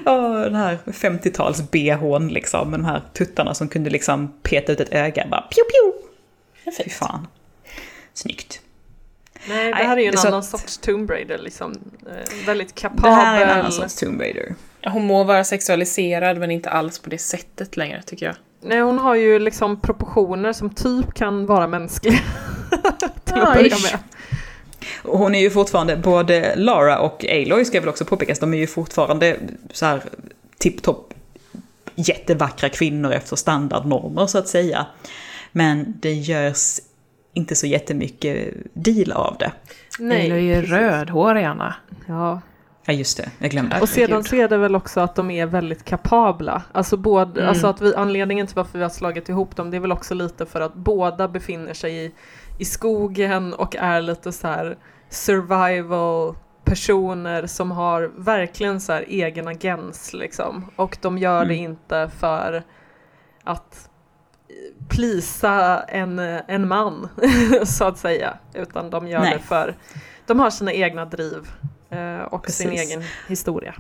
[0.07, 4.81] Åh, den här 50-tals bhn liksom, med de här tuttarna som kunde liksom peta ut
[4.81, 5.27] ett öga.
[5.31, 6.73] Bara pju pju!
[6.85, 7.27] Fy fan.
[8.15, 8.61] Snyggt.
[9.49, 11.73] nej, det här är ju en det annan att- sorts Tomb Raider, liksom.
[12.07, 13.13] Eh, väldigt Det kapabel.
[13.13, 14.55] här är en annan sorts Tomb Raider.
[14.87, 18.35] Hon må vara sexualiserad men inte alls på det sättet längre tycker jag.
[18.61, 22.15] Nej, hon har ju liksom proportioner som typ kan vara mänskliga.
[23.25, 23.99] Till att Ja, börja med.
[25.03, 28.67] Hon är ju fortfarande, både Lara och Aloy ska väl också påpekas, de är ju
[28.67, 29.37] fortfarande
[29.73, 30.03] så här
[30.59, 31.15] tipptopp
[31.95, 34.87] jättevackra kvinnor efter standardnormer så att säga.
[35.53, 36.81] Men det görs
[37.35, 39.53] inte så jättemycket deal av det.
[39.99, 40.71] Nej, är ju precis.
[40.71, 41.75] rödhårig Anna.
[42.07, 42.41] Ja.
[42.85, 43.81] Ja just det, jag glömde.
[43.81, 46.63] Och sedan så är det väl också att de är väldigt kapabla.
[46.73, 47.49] Alltså, både, Mm.
[47.49, 50.15] alltså att vi, anledningen till varför vi har slagit ihop dem, det är väl också
[50.15, 52.13] lite för att båda befinner sig i,
[52.59, 54.77] i skogen och är lite så här
[55.11, 56.35] survival
[56.65, 60.71] personer som har verkligen så här egen agens liksom.
[60.77, 61.71] Och de gör det Mm.
[61.71, 62.63] inte för
[63.45, 63.89] att
[64.89, 67.09] plisa en, en man,
[67.65, 68.35] så att säga.
[68.55, 69.33] Utan de gör Nej.
[69.37, 69.75] det för,
[70.27, 71.49] de har sina egna driv
[71.91, 72.91] eh, och sin Precis.
[72.91, 73.75] egen historia.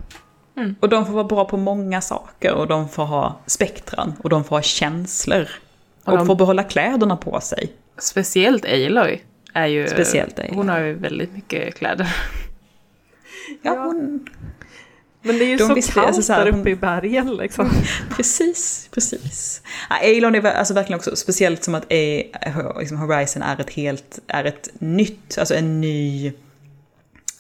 [0.81, 4.45] Och de får vara bra på många saker och de får ha spektran och de
[4.45, 5.49] får ha känslor.
[6.05, 7.73] Och Och de- får behålla kläderna på sig.
[7.99, 9.21] Speciellt Aloy
[9.55, 9.89] är ju...
[9.89, 10.51] Speciellt Aloy.
[10.55, 12.17] Hon har ju väldigt mycket kläder.
[13.63, 14.27] Ja, hon,
[15.23, 16.77] Men det är ju De så visste- kallt alltså så här, där hon- uppe i
[16.77, 17.71] bergen liksom.
[18.17, 19.63] Precis, precis.
[19.91, 22.23] Ja, Eilon är alltså verkligen också speciellt som att A,
[22.81, 26.33] liksom Horizon är ett helt, är ett nytt, alltså en ny,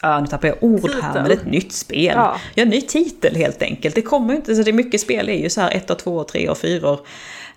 [0.02, 1.22] ja nu tappar jag ord här, Titel.
[1.22, 2.12] men ett nytt spel.
[2.16, 2.40] Ja.
[2.54, 3.94] Ja, ny titel helt enkelt.
[3.94, 6.24] Det kommer inte, så det är mycket spel, det är ju så här 1, 2,
[6.24, 6.98] 3 och 4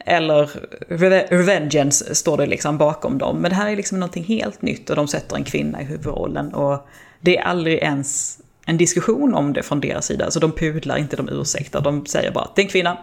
[0.06, 0.49] eller
[0.89, 3.38] Reve- Revengeance står det liksom bakom dem.
[3.38, 6.54] Men det här är liksom någonting helt nytt och de sätter en kvinna i huvudrollen
[6.54, 6.88] och
[7.20, 10.32] det är aldrig ens en diskussion om det från deras sida.
[10.32, 12.97] Så de pudlar inte, de ursäktar, de säger bara att det är en kvinna,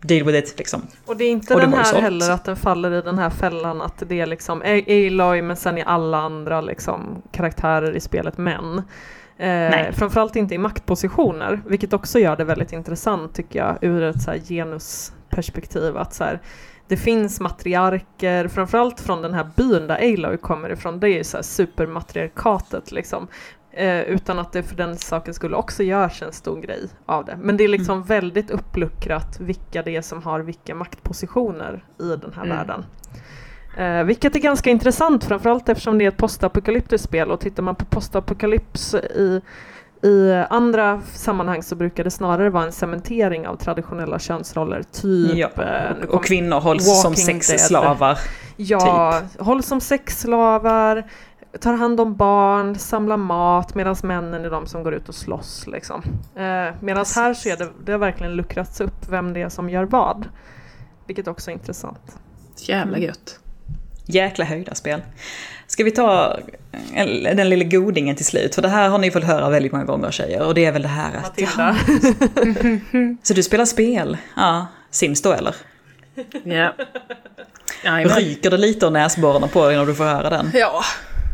[0.00, 0.82] deal with it liksom.
[1.06, 3.82] Och det är inte Och den här heller att den faller i den här fällan
[3.82, 8.82] att det är liksom Aloy men sen är alla andra liksom karaktärer i spelet män.
[9.38, 14.22] Eh, framförallt inte i maktpositioner, vilket också gör det väldigt intressant tycker jag ur ett
[14.22, 14.38] så här
[15.32, 15.96] genusperspektiv.
[15.96, 16.40] Att så här,
[16.88, 21.24] det finns matriarker, framförallt från den här byn där Aloy kommer ifrån, det är ju
[21.24, 23.28] så här supermatriarkatet liksom.
[23.74, 27.38] Eh, utan att det för den saken skulle också görs en stor grej av det.
[27.42, 32.32] Men det är liksom väldigt uppluckrat vilka det är som har vilka maktpositioner i den
[32.36, 32.56] här Mm.
[32.56, 32.84] världen.
[33.76, 37.74] Eh, vilket är ganska intressant, framförallt eftersom det är ett postapokalyptiskt spel och tittar man
[37.74, 39.40] på postapokalyps i,
[40.02, 45.34] i andra sammanhang så brukar det snarare vara en cementering av traditionella könsroller, typ...
[45.34, 48.18] Ja, eh, och, och kvinnor hålls som sexslavar.
[48.56, 49.40] Ja, typ.
[49.40, 51.04] hålls som sexslavar,
[51.60, 55.66] tar hand om barn, samlar mat medan männen är de som går ut och slåss.
[55.66, 56.02] Liksom.
[56.34, 59.70] Eh, medan här så är det, det har verkligen luckrats upp vem det är som
[59.70, 60.28] gör vad.
[61.06, 62.18] Vilket också är intressant.
[62.56, 63.38] Jävla gött.
[64.06, 65.00] Jäkla höjda spel.
[65.72, 66.38] Ska vi ta
[66.94, 68.54] en- den lilla godingen till slut?
[68.54, 70.42] För det här har ni fått höra väldigt många gånger tjejer.
[70.42, 71.22] Och det är väl det här att...
[71.22, 71.76] Matilda.
[73.22, 74.16] Så du spelar spel?
[74.36, 75.54] Ja, Sims då eller?
[76.44, 76.74] Ja.
[77.84, 78.08] Jajamän.
[78.16, 80.50] Ryker det lite ur näsborrarna på dig när du får höra den?
[80.54, 80.84] Ja.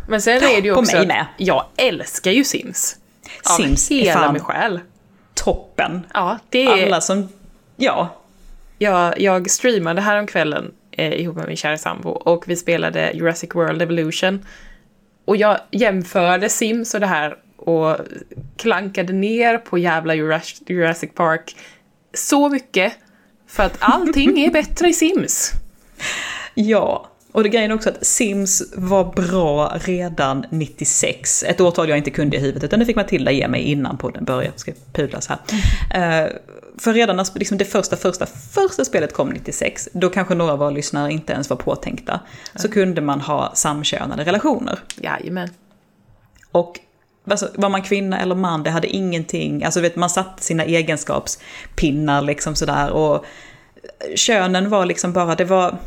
[0.08, 1.26] Men sen är det ju på också mig att med.
[1.36, 2.96] jag älskar ju Sims.
[3.56, 4.80] Sims är hela fan min själ.
[5.34, 6.06] toppen.
[6.14, 6.86] Ja, det är...
[6.86, 7.28] Alla som...
[7.76, 8.08] Ja,
[8.78, 13.82] Jag, jag streamade häromkvällen eh, ihop med min kära sambo och vi spelade Jurassic World
[13.82, 14.44] Evolution.
[15.24, 17.96] Och jag jämförde Sims och det här och
[18.56, 21.56] klankade ner på jävla Juras- Jurassic Park
[22.14, 22.92] så mycket.
[23.46, 25.52] För att allting är bättre i Sims.
[26.54, 31.42] Ja, och det grejen är också att Sims var bra redan 96.
[31.42, 34.24] Ett årtal jag inte kunde i huvudet, utan det fick Matilda ge mig innan podden
[34.24, 34.58] började.
[34.58, 35.38] Ska pudlas här.
[35.94, 36.32] Eh,
[36.78, 40.58] för redan när liksom det första, första, första spelet kom 96, då kanske några av
[40.58, 42.20] våra lyssnare inte ens var påtänkta,
[42.54, 44.78] så kunde man ha samkönade relationer.
[44.96, 45.48] Jajamän.
[46.52, 46.80] Och
[47.30, 52.22] alltså, var man kvinna eller man, det hade ingenting, alltså vet, man satte sina egenskapspinnar
[52.22, 53.24] liksom sådär och
[54.14, 55.78] könen var liksom bara, det var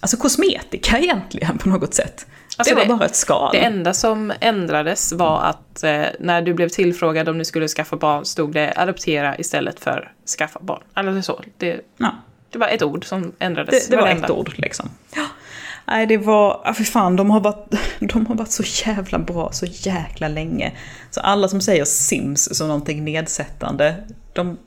[0.00, 2.26] alltså kosmetika egentligen på något sätt.
[2.56, 3.52] Alltså, det var det- bara ett skal.
[3.52, 7.96] Det enda som ändrades var att eh, när du blev tillfrågad om du skulle skaffa
[7.96, 10.82] barn stod det adoptera istället för skaffa barn.
[10.96, 11.42] Eller så.
[11.58, 12.14] Det, Ja.
[12.50, 13.88] Det var ett ord som ändrades.
[13.88, 14.90] Det, det var ett ord liksom.
[15.16, 15.26] Ja.
[15.86, 19.52] Nej, det var, ja för fan, de har, varit, de har varit så jävla bra
[19.52, 20.72] så jäkla länge.
[21.10, 23.94] Så alla som säger Sims som någonting nedsättande,
[24.32, 24.58] de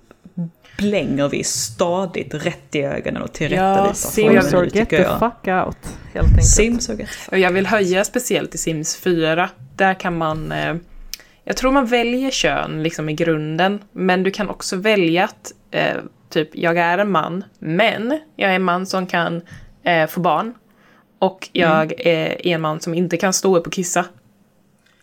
[0.82, 4.10] blänger vi stadigt rätt i ögonen och tillrättavisar.
[4.10, 5.78] Sims för or get the fuck out.
[6.14, 6.46] Helt enkelt.
[6.46, 9.50] Sims och get the fuck Och jag vill höja speciellt i Sims 4.
[9.76, 10.52] Där kan man...
[10.52, 10.76] Eh,
[11.44, 15.98] jag tror man väljer kön liksom i grunden, men du kan också välja att eh,
[16.30, 19.42] typ, jag är en man, men jag är en man som kan
[19.84, 20.54] eh, få barn.
[21.20, 24.06] Och jag är en man som inte kan stå upp och kissa.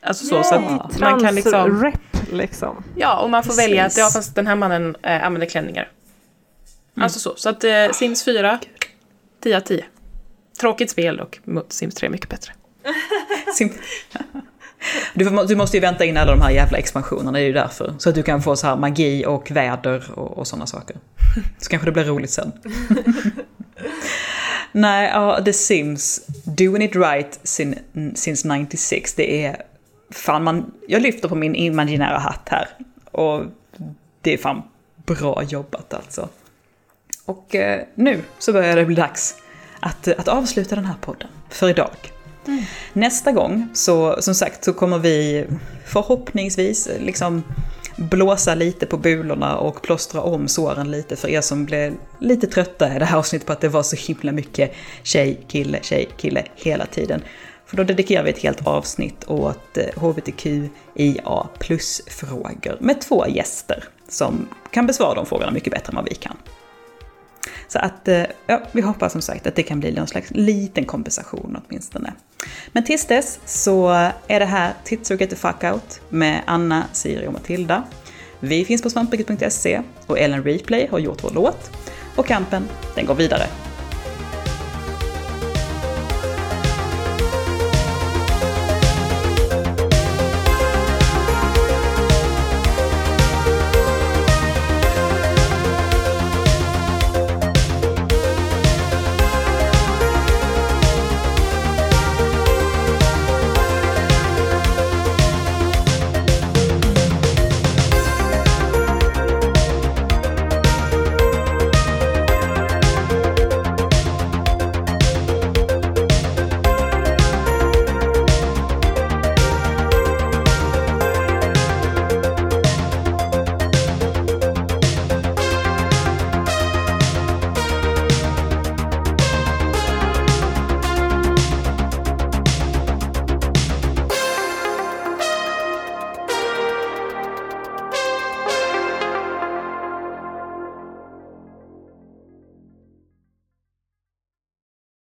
[0.03, 1.53] Alltså så, så att man kan liksom...
[1.53, 2.85] Trans-rep liksom.
[2.97, 3.99] Ja, och man får välja att Precis.
[3.99, 5.89] ja, fast den här mannen eh, använder klänningar.
[7.01, 7.33] Alltså så.
[7.37, 8.59] Så att eh, Sims 4,
[9.43, 9.85] 10 av 10.
[10.61, 12.53] Tråkigt spel dock, mot Sims 3 mycket bättre.
[13.59, 13.73] Sim-
[15.15, 17.95] Du, du måste ju vänta in alla de här jävla expansionerna, det är ju därför.
[17.99, 20.97] Så att du kan få så här magi och väder och, och sådana saker.
[21.59, 22.53] Så kanske det blir roligt sen.
[24.73, 27.79] Nej, ja, The Sims, doing it right sin,
[28.15, 29.63] since 96, det är...
[30.11, 32.69] Fan, man, jag lyfter på min imaginära hatt här.
[33.11, 33.45] Och
[34.21, 34.63] det är fan
[34.97, 36.29] bra jobbat alltså.
[37.25, 39.37] Och eh, nu så börjar det bli dags
[39.81, 41.97] att, att avsluta den här podden för idag.
[42.93, 45.47] Nästa gång så, som sagt, så kommer vi
[45.85, 47.43] förhoppningsvis liksom
[47.97, 52.97] blåsa lite på bulorna och plåstra om såren lite för er som blev lite trötta
[52.97, 56.45] i det här avsnittet på att det var så himla mycket tjej, kille, tjej, kille
[56.55, 57.23] hela tiden.
[57.69, 64.49] För då dedikerar vi ett helt avsnitt åt eh, hbtqia plus-frågor med två gäster som
[64.71, 66.37] kan besvara de frågorna mycket bättre än vad vi kan.
[67.69, 70.85] Så att, eh, ja, vi hoppas som sagt att det kan bli någon slags liten
[70.85, 72.13] kompensation åtminstone.
[72.73, 73.89] Men tills dess så
[74.27, 77.85] är det här Tits och Get the Fuck Out med Anna, Siri och Matilda.
[78.41, 81.71] Vi finns på svampbygget.se, och Ellen Replay har gjort vår låt.
[82.17, 83.47] Och kampen, den går vidare.